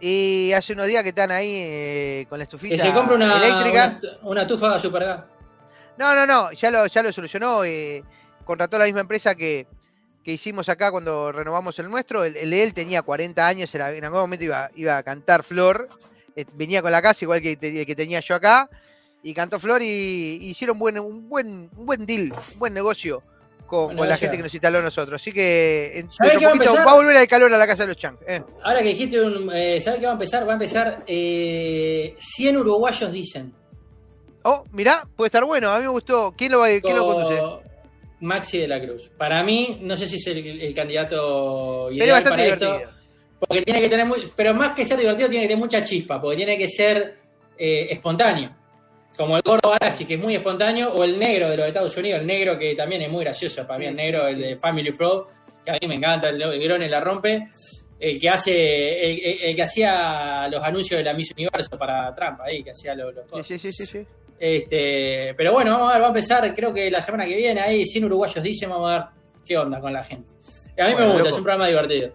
Y 0.00 0.52
hace 0.52 0.72
unos 0.72 0.86
días 0.86 1.02
que 1.02 1.08
están 1.08 1.32
ahí 1.32 1.52
eh, 1.52 2.26
con 2.28 2.38
la 2.38 2.44
estufita 2.44 2.76
que 2.76 2.80
se 2.80 2.92
compra 2.92 3.16
una, 3.16 3.36
eléctrica. 3.36 3.98
Una, 4.22 4.30
una 4.30 4.46
tufa 4.46 4.78
supergas. 4.78 5.33
No, 5.98 6.14
no, 6.14 6.26
no, 6.26 6.52
ya 6.52 6.70
lo, 6.70 6.86
ya 6.86 7.02
lo 7.02 7.12
solucionó. 7.12 7.64
Eh, 7.64 8.02
contrató 8.44 8.78
la 8.78 8.86
misma 8.86 9.00
empresa 9.00 9.34
que, 9.34 9.66
que 10.22 10.32
hicimos 10.32 10.68
acá 10.68 10.90
cuando 10.90 11.30
renovamos 11.32 11.78
el 11.78 11.88
nuestro. 11.88 12.24
El, 12.24 12.34
de 12.34 12.62
él 12.62 12.74
tenía 12.74 13.02
40 13.02 13.46
años, 13.46 13.74
en 13.74 14.04
algún 14.04 14.20
momento 14.20 14.44
iba, 14.44 14.70
iba 14.74 14.96
a 14.96 15.02
cantar 15.02 15.44
Flor. 15.44 15.88
Eh, 16.36 16.44
venía 16.54 16.82
con 16.82 16.90
la 16.90 17.00
casa 17.00 17.24
igual 17.24 17.40
que 17.40 17.56
que 17.56 17.94
tenía 17.94 18.20
yo 18.20 18.34
acá. 18.34 18.68
Y 19.22 19.32
cantó 19.32 19.58
Flor 19.58 19.80
y, 19.82 20.38
hicieron 20.42 20.78
buen, 20.78 20.98
un, 20.98 21.28
buen, 21.28 21.70
un 21.76 21.86
buen 21.86 22.04
deal, 22.04 22.32
un 22.52 22.58
buen 22.58 22.74
negocio 22.74 23.22
con, 23.66 23.96
la 23.96 24.16
gente 24.16 24.36
que 24.36 24.42
nos 24.42 24.52
instaló 24.52 24.82
nosotros. 24.82 25.22
Así 25.22 25.32
que 25.32 25.92
en, 25.94 26.06
un 26.06 26.58
poquito 26.58 26.74
va 26.74 26.92
a, 26.92 26.94
volver 26.94 27.16
el 27.16 27.26
calor 27.26 27.52
a 27.54 27.56
la 27.56 27.66
casa 27.66 27.84
de 27.84 27.88
los 27.88 27.96
Chang. 27.96 28.18
Eh. 28.26 28.42
Ahora 28.62 28.80
que 28.80 28.88
dijiste, 28.88 29.20
un, 29.20 29.48
¿sabes 29.80 30.00
qué 30.00 30.04
va 30.04 30.12
a 30.12 30.14
empezar? 30.14 30.46
Va 30.46 30.50
a 30.50 30.54
empezar 30.54 31.04
100 31.06 32.56
uruguayos 32.56 33.10
dicen. 33.10 33.63
Oh, 34.44 34.64
mirá, 34.72 35.06
puede 35.16 35.28
estar 35.28 35.44
bueno. 35.44 35.70
A 35.70 35.78
mí 35.78 35.82
me 35.82 35.90
gustó. 35.90 36.34
¿Quién 36.36 36.52
lo, 36.52 36.60
va, 36.60 36.68
¿quién 36.80 36.96
lo 36.96 37.06
conduce? 37.06 37.40
Maxi 38.20 38.58
de 38.58 38.68
la 38.68 38.80
Cruz. 38.80 39.10
Para 39.16 39.42
mí, 39.42 39.78
no 39.80 39.96
sé 39.96 40.06
si 40.06 40.16
es 40.16 40.26
el, 40.26 40.74
candidato 40.74 41.90
ideal 41.90 42.22
para 42.22 42.36
divertido. 42.36 42.76
esto. 42.76 42.90
Porque 43.38 43.62
tiene 43.62 43.80
que 43.80 43.88
tener 43.88 44.06
muy, 44.06 44.30
pero 44.34 44.54
más 44.54 44.74
que 44.74 44.84
ser 44.84 44.98
divertido, 44.98 45.28
tiene 45.28 45.44
que 45.44 45.48
tener 45.48 45.62
mucha 45.62 45.82
chispa, 45.82 46.20
porque 46.20 46.36
tiene 46.36 46.58
que 46.58 46.68
ser 46.68 47.16
eh, 47.56 47.86
espontáneo. 47.90 48.54
Como 49.16 49.36
el 49.36 49.42
gordo 49.42 49.70
Barassi, 49.70 50.04
que 50.04 50.14
es 50.14 50.20
muy 50.20 50.34
espontáneo, 50.34 50.92
o 50.92 51.04
el 51.04 51.18
negro 51.18 51.48
de 51.48 51.56
los 51.56 51.66
Estados 51.66 51.96
Unidos, 51.96 52.20
el 52.20 52.26
negro 52.26 52.58
que 52.58 52.74
también 52.74 53.02
es 53.02 53.10
muy 53.10 53.24
gracioso. 53.24 53.66
Para 53.66 53.78
mí, 53.78 53.86
el 53.86 53.94
negro, 53.94 54.26
el 54.26 54.38
de 54.38 54.56
Family 54.56 54.92
Fraud, 54.92 55.24
que 55.64 55.70
a 55.70 55.74
mí 55.80 55.88
me 55.88 55.94
encanta, 55.94 56.28
el, 56.28 56.40
el 56.40 56.62
Grone 56.62 56.88
la 56.88 57.00
rompe. 57.00 57.48
El 57.98 58.20
que 58.20 58.28
hace, 58.28 59.48
el, 59.48 59.56
que 59.56 59.62
hacía 59.62 60.46
los 60.48 60.62
anuncios 60.62 60.98
de 60.98 61.04
la 61.04 61.14
Miss 61.14 61.32
Universo 61.32 61.78
para 61.78 62.14
Trump 62.14 62.40
ahí, 62.42 62.62
que 62.62 62.72
hacía 62.72 62.94
los, 62.94 63.14
los 63.14 63.46
sí, 63.46 63.58
sí, 63.58 63.72
sí, 63.72 63.86
sí. 63.86 64.06
Este, 64.38 65.34
pero 65.36 65.52
bueno, 65.52 65.72
vamos 65.72 65.90
a 65.90 65.92
ver, 65.94 66.02
va 66.02 66.06
a 66.06 66.10
empezar, 66.10 66.54
creo 66.54 66.72
que 66.72 66.90
la 66.90 67.00
semana 67.00 67.24
que 67.24 67.36
viene, 67.36 67.60
ahí 67.60 67.86
100 67.86 68.04
uruguayos 68.04 68.42
dicen, 68.42 68.70
vamos 68.70 68.90
a 68.90 68.94
ver 68.94 69.04
qué 69.44 69.56
onda 69.56 69.80
con 69.80 69.92
la 69.92 70.02
gente. 70.02 70.32
a 70.78 70.88
mí 70.88 70.94
me 70.94 71.12
gusta, 71.12 71.28
es 71.28 71.36
un 71.36 71.44
programa 71.44 71.66
divertido. 71.68 72.12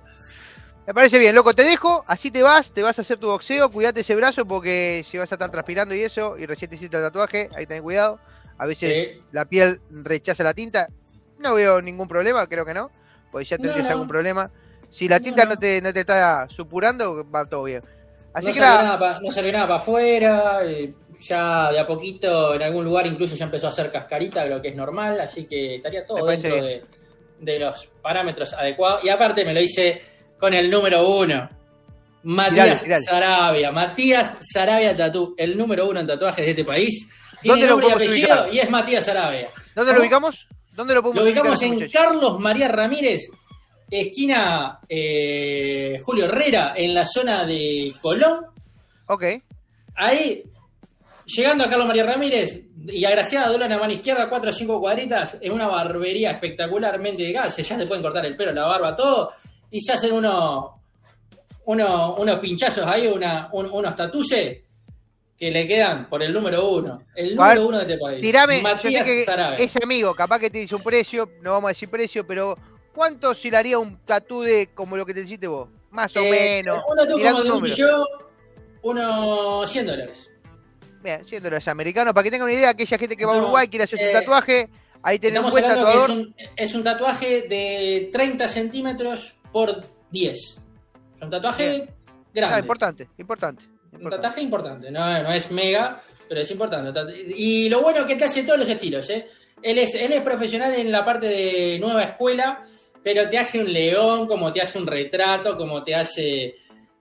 Me 0.86 0.94
parece 0.94 1.20
bien, 1.20 1.36
loco, 1.36 1.54
te 1.54 1.64
dejo, 1.64 2.04
así 2.08 2.32
te 2.32 2.42
vas, 2.42 2.72
te 2.72 2.82
vas 2.82 2.98
a 2.98 3.04
hacer 3.04 3.18
tu 3.18 3.28
boxeo, 3.28 3.70
cuídate 3.72 4.02
ese 4.02 4.16
brazo 4.16 4.46
porque 4.46 5.04
si 5.08 5.20
vas 5.20 5.32
a 5.32 5.36
estar 5.36 5.52
transpirando 5.52 5.94
y 5.94 6.02
eso, 6.02 6.36
y 6.38 6.48
recién 6.48 6.70
te 6.70 6.78
hiciste 6.78 6.98
el 6.98 7.04
tatuaje, 7.04 7.50
ahí 7.56 7.68
ten 7.68 7.84
cuidado. 7.84 8.20
A 8.58 8.66
veces 8.66 9.24
la 9.32 9.46
piel 9.46 9.80
rechaza 9.90 10.44
la 10.44 10.54
tinta. 10.54 10.90
No 11.38 11.54
veo 11.54 11.82
ningún 11.82 12.08
problema, 12.08 12.46
creo 12.48 12.66
que 12.66 12.74
no, 12.74 12.92
porque 13.32 13.46
ya 13.46 13.58
tendrías 13.58 13.88
algún 13.90 14.08
problema. 14.08 14.52
Si 14.90 15.08
la 15.08 15.20
tinta 15.20 15.46
no, 15.46 15.58
te, 15.58 15.82
no 15.82 15.94
te 15.94 16.02
está 16.02 16.48
supurando, 16.50 17.30
va 17.30 17.46
todo 17.46 17.64
bien. 17.64 17.84
Así 18.34 18.48
no 18.48 18.54
que 18.54 18.60
nada, 18.60 19.20
no 19.22 19.32
salió 19.32 19.52
nada 19.52 19.68
para 19.68 19.80
afuera. 19.80 20.60
Eh, 20.64 20.94
ya 21.20 21.72
de 21.72 21.80
a 21.80 21.86
poquito 21.86 22.54
en 22.54 22.62
algún 22.62 22.86
lugar 22.86 23.06
incluso 23.06 23.36
ya 23.36 23.46
empezó 23.46 23.68
a 23.68 23.70
hacer 23.70 23.92
cascarita, 23.92 24.46
lo 24.46 24.62
que 24.62 24.70
es 24.70 24.76
normal, 24.76 25.20
así 25.20 25.46
que 25.46 25.76
estaría 25.76 26.06
todo 26.06 26.26
dentro 26.26 26.56
de, 26.56 27.60
los 27.60 27.88
parámetros 28.02 28.54
adecuados. 28.54 29.04
Y 29.04 29.10
aparte 29.10 29.46
me 29.46 29.54
lo 29.54 29.62
hice 29.62 30.02
con 30.40 30.54
el 30.54 30.70
número 30.70 31.08
uno. 31.08 31.50
Matías 32.24 32.86
Sarabia. 33.06 33.72
Matías 33.72 34.36
Sarabia 34.40 34.96
Tatú, 34.96 35.36
el 35.38 35.58
número 35.58 35.88
uno 35.88 36.02
en 36.02 36.08
tatuajes 36.08 36.46
de 36.46 36.52
este 36.52 36.66
país. 36.66 37.10
Tiene 37.42 37.66
nombre 37.66 37.88
y 37.88 37.92
apellido 37.92 38.54
y 38.54 38.60
es 38.60 38.70
Matías 38.70 39.06
Sarabia. 39.06 39.48
¿Dónde 39.74 39.94
lo 39.94 40.02
ubicamos? 40.02 40.48
¿Dónde 40.74 40.94
lo 40.94 41.02
podemos 41.02 41.24
Lo 41.24 41.30
ubicamos 41.30 41.62
en 41.64 41.90
Carlos 41.90 42.40
María 42.40 42.68
Ramírez, 42.68 43.30
esquina 43.90 44.80
eh, 44.88 46.02
Julio 46.04 46.26
Herrera, 46.26 46.74
en 46.76 46.94
la 46.94 47.06
zona 47.06 47.46
de 47.46 47.94
Colón. 48.02 48.46
Ok. 49.08 49.24
Ahí 49.96 50.44
Llegando 51.36 51.64
a 51.64 51.70
Carlos 51.70 51.88
María 51.88 52.06
Ramírez 52.06 52.64
y 52.88 53.06
agraciada 53.06 53.52
de 53.52 53.58
la 53.60 53.78
mano 53.78 53.94
izquierda, 53.94 54.28
cuatro 54.30 54.50
o 54.50 54.54
cinco 54.54 54.80
cuadritas, 54.80 55.38
en 55.40 55.52
una 55.52 55.68
barbería 55.68 56.32
espectacularmente 56.32 57.22
de 57.22 57.32
gas, 57.32 57.56
ya 57.58 57.78
se 57.78 57.86
pueden 57.86 58.02
cortar 58.02 58.26
el 58.26 58.36
pelo, 58.36 58.52
la 58.52 58.66
barba, 58.66 58.96
todo, 58.96 59.32
y 59.70 59.80
se 59.80 59.94
hacen 59.94 60.14
unos, 60.14 60.72
unos 61.66 62.40
pinchazos 62.40 62.84
ahí, 62.88 63.06
una, 63.06 63.48
unos 63.52 63.96
tatuces 63.96 64.58
que 65.38 65.52
le 65.52 65.68
quedan 65.68 66.10
por 66.10 66.24
el 66.24 66.34
número 66.34 66.68
uno. 66.68 67.04
El 67.16 67.36
número 67.36 67.68
uno 67.68 67.78
de 67.78 67.84
este 67.84 67.98
país. 68.00 68.22
Tirame, 68.22 68.64
yo 68.84 68.90
sé 68.90 69.04
que 69.04 69.26
ese 69.60 69.80
amigo, 69.84 70.16
capaz 70.16 70.40
que 70.40 70.50
te 70.50 70.58
dice 70.58 70.76
un 70.76 70.84
precio, 70.84 71.30
no 71.44 71.52
vamos 71.52 71.68
a 71.68 71.72
decir 71.74 71.90
precio, 71.90 72.26
pero 72.26 72.58
¿cuánto 72.94 73.34
haría 73.54 73.80
un 73.80 73.98
tatú 74.06 74.42
de 74.42 74.70
como 74.74 74.98
lo 74.98 75.06
que 75.06 75.14
te 75.14 75.22
hiciste 75.22 75.48
vos? 75.48 75.70
Más 75.92 76.16
o 76.16 76.20
eh, 76.20 76.32
menos. 76.32 76.82
Un 76.88 76.98
tatu 76.98 77.20
como 77.20 77.58
un 77.58 77.64
millón, 77.64 78.06
unos 78.82 79.70
100 79.70 79.86
dólares. 79.86 80.30
Bien, 81.02 81.24
siendo 81.24 81.50
los 81.50 81.68
americanos, 81.68 82.14
para 82.14 82.24
que 82.24 82.32
tengan 82.32 82.48
una 82.48 82.54
idea, 82.54 82.70
aquella 82.70 82.98
gente 82.98 83.16
que 83.16 83.26
va 83.26 83.36
a 83.36 83.38
Uruguay 83.38 83.68
quiere 83.68 83.86
hacer 83.86 84.00
eh, 84.02 84.08
su 84.08 84.20
tatuaje, 84.20 84.70
ahí 85.02 85.18
tenés 85.18 85.42
un 85.42 85.50
buen 85.50 85.64
es 85.64 85.70
tatuador. 85.70 86.10
un, 86.12 86.36
es 86.56 86.76
un 86.76 86.84
tatuaje 86.84 87.42
de 87.44 88.10
30 88.12 88.48
centímetros 88.48 89.36
por 89.52 89.84
10. 90.12 90.34
Es 90.34 90.60
un 91.22 91.30
tatuaje 91.30 91.70
Bien. 91.70 91.90
grande. 92.34 92.56
Ah, 92.56 92.60
importante, 92.60 93.10
importante. 93.18 93.64
un 93.94 94.10
tatuaje 94.10 94.42
importante. 94.42 94.92
No, 94.92 95.24
no 95.24 95.32
es 95.32 95.50
mega, 95.52 96.02
pero 96.28 96.42
es 96.42 96.52
importante. 96.52 96.92
Y 97.36 97.70
lo 97.70 97.82
bueno 97.82 98.02
es 98.02 98.06
que 98.06 98.16
te 98.16 98.26
hace 98.26 98.44
todos 98.44 98.60
los 98.60 98.70
estilos. 98.70 99.10
¿eh? 99.10 99.28
Él, 99.62 99.78
es, 99.80 99.96
él 99.96 100.12
es 100.12 100.22
profesional 100.22 100.74
en 100.74 100.92
la 100.92 101.06
parte 101.06 101.28
de 101.28 101.80
nueva 101.80 102.04
escuela, 102.04 102.66
pero 103.04 103.30
te 103.30 103.38
hace 103.38 103.60
un 103.60 103.72
león, 103.72 104.28
como 104.28 104.52
te 104.52 104.62
hace 104.62 104.78
un 104.78 104.88
retrato, 104.88 105.58
como 105.58 105.84
te 105.84 105.96
hace 105.96 106.56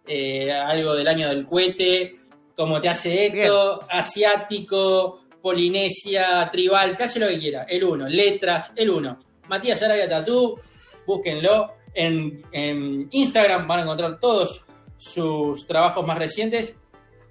eh, 0.07 0.53
algo 0.53 0.95
del 0.95 1.09
año 1.09 1.29
del 1.29 1.45
cohete, 1.45 2.17
como 2.57 2.81
te 2.81 2.89
hace 2.89 3.27
esto, 3.27 3.81
asiático, 3.89 5.21
polinesia, 5.41 6.49
tribal, 6.51 6.97
te 6.97 7.05
hace 7.05 7.19
lo 7.21 7.29
que 7.29 7.39
quiera. 7.39 7.65
El 7.65 7.85
uno, 7.85 8.09
letras, 8.09 8.73
el 8.77 8.91
uno. 8.91 9.19
Matías 9.49 9.83
Arabia 9.83 10.09
Tatú, 10.09 10.59
búsquenlo. 11.07 11.75
En, 11.95 12.43
en 12.53 13.09
Instagram 13.11 13.67
van 13.67 13.81
a 13.81 13.83
encontrar 13.83 14.21
todos 14.21 14.65
sus 14.97 15.67
trabajos 15.67 16.07
más 16.07 16.19
recientes. 16.19 16.77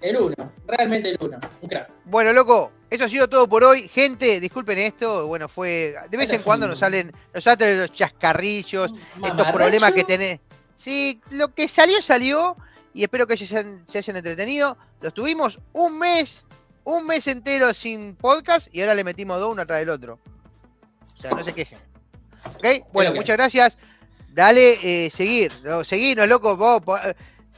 El 0.00 0.16
uno, 0.16 0.52
realmente 0.66 1.10
el 1.10 1.18
uno, 1.20 1.38
un 1.60 1.68
crack. 1.68 1.90
Bueno, 2.04 2.32
loco, 2.32 2.72
eso 2.90 3.04
ha 3.04 3.08
sido 3.08 3.28
todo 3.28 3.48
por 3.48 3.64
hoy. 3.64 3.88
Gente, 3.88 4.40
disculpen 4.40 4.78
esto, 4.78 5.26
bueno, 5.26 5.48
fue. 5.48 5.94
De 6.10 6.16
vez 6.16 6.30
en 6.32 6.42
cuando 6.42 6.66
nos 6.66 6.78
salen, 6.78 7.12
nos 7.34 7.44
salen 7.44 7.78
los 7.78 7.92
chascarrillos, 7.92 8.92
estos 8.92 9.18
Mamarracho. 9.18 9.56
problemas 9.56 9.92
que 9.92 10.04
tenés. 10.04 10.40
Sí, 10.74 11.20
lo 11.30 11.54
que 11.54 11.68
salió, 11.68 12.00
salió. 12.00 12.56
Y 12.94 13.02
espero 13.02 13.26
que 13.26 13.36
se 13.36 13.44
hayan, 13.44 13.84
se 13.88 13.98
hayan 13.98 14.16
entretenido. 14.16 14.76
Los 15.00 15.12
tuvimos 15.14 15.60
un 15.72 15.98
mes, 15.98 16.44
un 16.84 17.06
mes 17.06 17.26
entero 17.26 17.74
sin 17.74 18.16
podcast 18.16 18.68
y 18.72 18.80
ahora 18.80 18.94
le 18.94 19.04
metimos 19.04 19.38
dos 19.38 19.52
uno 19.52 19.62
atrás 19.62 19.80
del 19.80 19.90
otro. 19.90 20.18
O 21.16 21.20
sea, 21.20 21.30
no 21.30 21.44
se 21.44 21.52
quejen. 21.52 21.78
¿Ok? 22.56 22.86
Bueno, 22.92 23.12
muchas 23.12 23.36
gracias. 23.36 23.78
Dale, 24.30 24.78
eh, 24.82 25.10
seguir. 25.10 25.52
No, 25.62 25.84
seguinos, 25.84 26.26
loco. 26.28 26.56
Vos, 26.56 26.82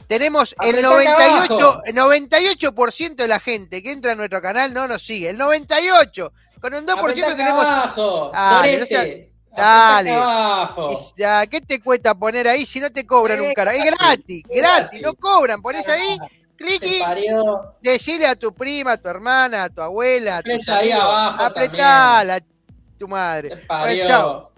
tenemos 0.07 0.55
el 0.61 0.85
Apretá 0.85 0.89
acá 1.13 1.27
98, 1.29 1.53
abajo. 1.53 1.81
el 1.85 1.95
98% 1.95 3.15
de 3.15 3.27
la 3.27 3.39
gente 3.39 3.81
que 3.83 3.91
entra 3.91 4.11
a 4.11 4.15
nuestro 4.15 4.41
canal 4.41 4.73
no 4.73 4.87
nos 4.87 5.03
sigue. 5.03 5.29
El 5.29 5.37
98. 5.37 6.31
Con 6.59 6.73
el 6.73 6.85
2% 6.85 6.99
Apretá 6.99 7.35
tenemos. 7.35 7.65
abajo, 7.65 8.31
Dale, 9.55 10.11
no. 10.11 10.91
Y 10.91 10.95
ya, 11.17 11.45
¿Qué 11.47 11.59
te 11.61 11.81
cuesta 11.81 12.15
poner 12.15 12.47
ahí 12.47 12.65
si 12.65 12.79
no 12.79 12.89
te 12.89 13.05
cobran 13.05 13.39
Eh, 13.39 13.47
un 13.49 13.53
cara? 13.53 13.73
Es 13.73 13.83
gratis, 13.83 14.43
gratis, 14.43 14.43
gratis, 14.49 15.01
no 15.01 15.13
cobran. 15.15 15.61
Pones 15.61 15.87
ahí, 15.89 16.17
parió. 17.01 17.73
decirle 17.81 18.27
a 18.27 18.35
tu 18.35 18.53
prima, 18.53 18.93
a 18.93 18.97
tu 18.97 19.09
hermana, 19.09 19.65
a 19.65 19.69
tu 19.69 19.81
abuela, 19.81 20.37
a 20.37 20.43
tus 20.43 20.53
Apretá 20.53 20.77
ahí 20.77 20.91
abajo 20.91 21.43
apretala, 21.43 22.39
tu 22.97 23.07
madre. 23.07 23.65
Bueno, 23.67 24.07
chao, 24.07 24.51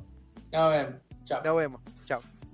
Nos 0.52 0.72
vemos. 0.72 0.94
Chao. 1.26 1.42
nos 1.44 1.56
vemos. 1.58 1.82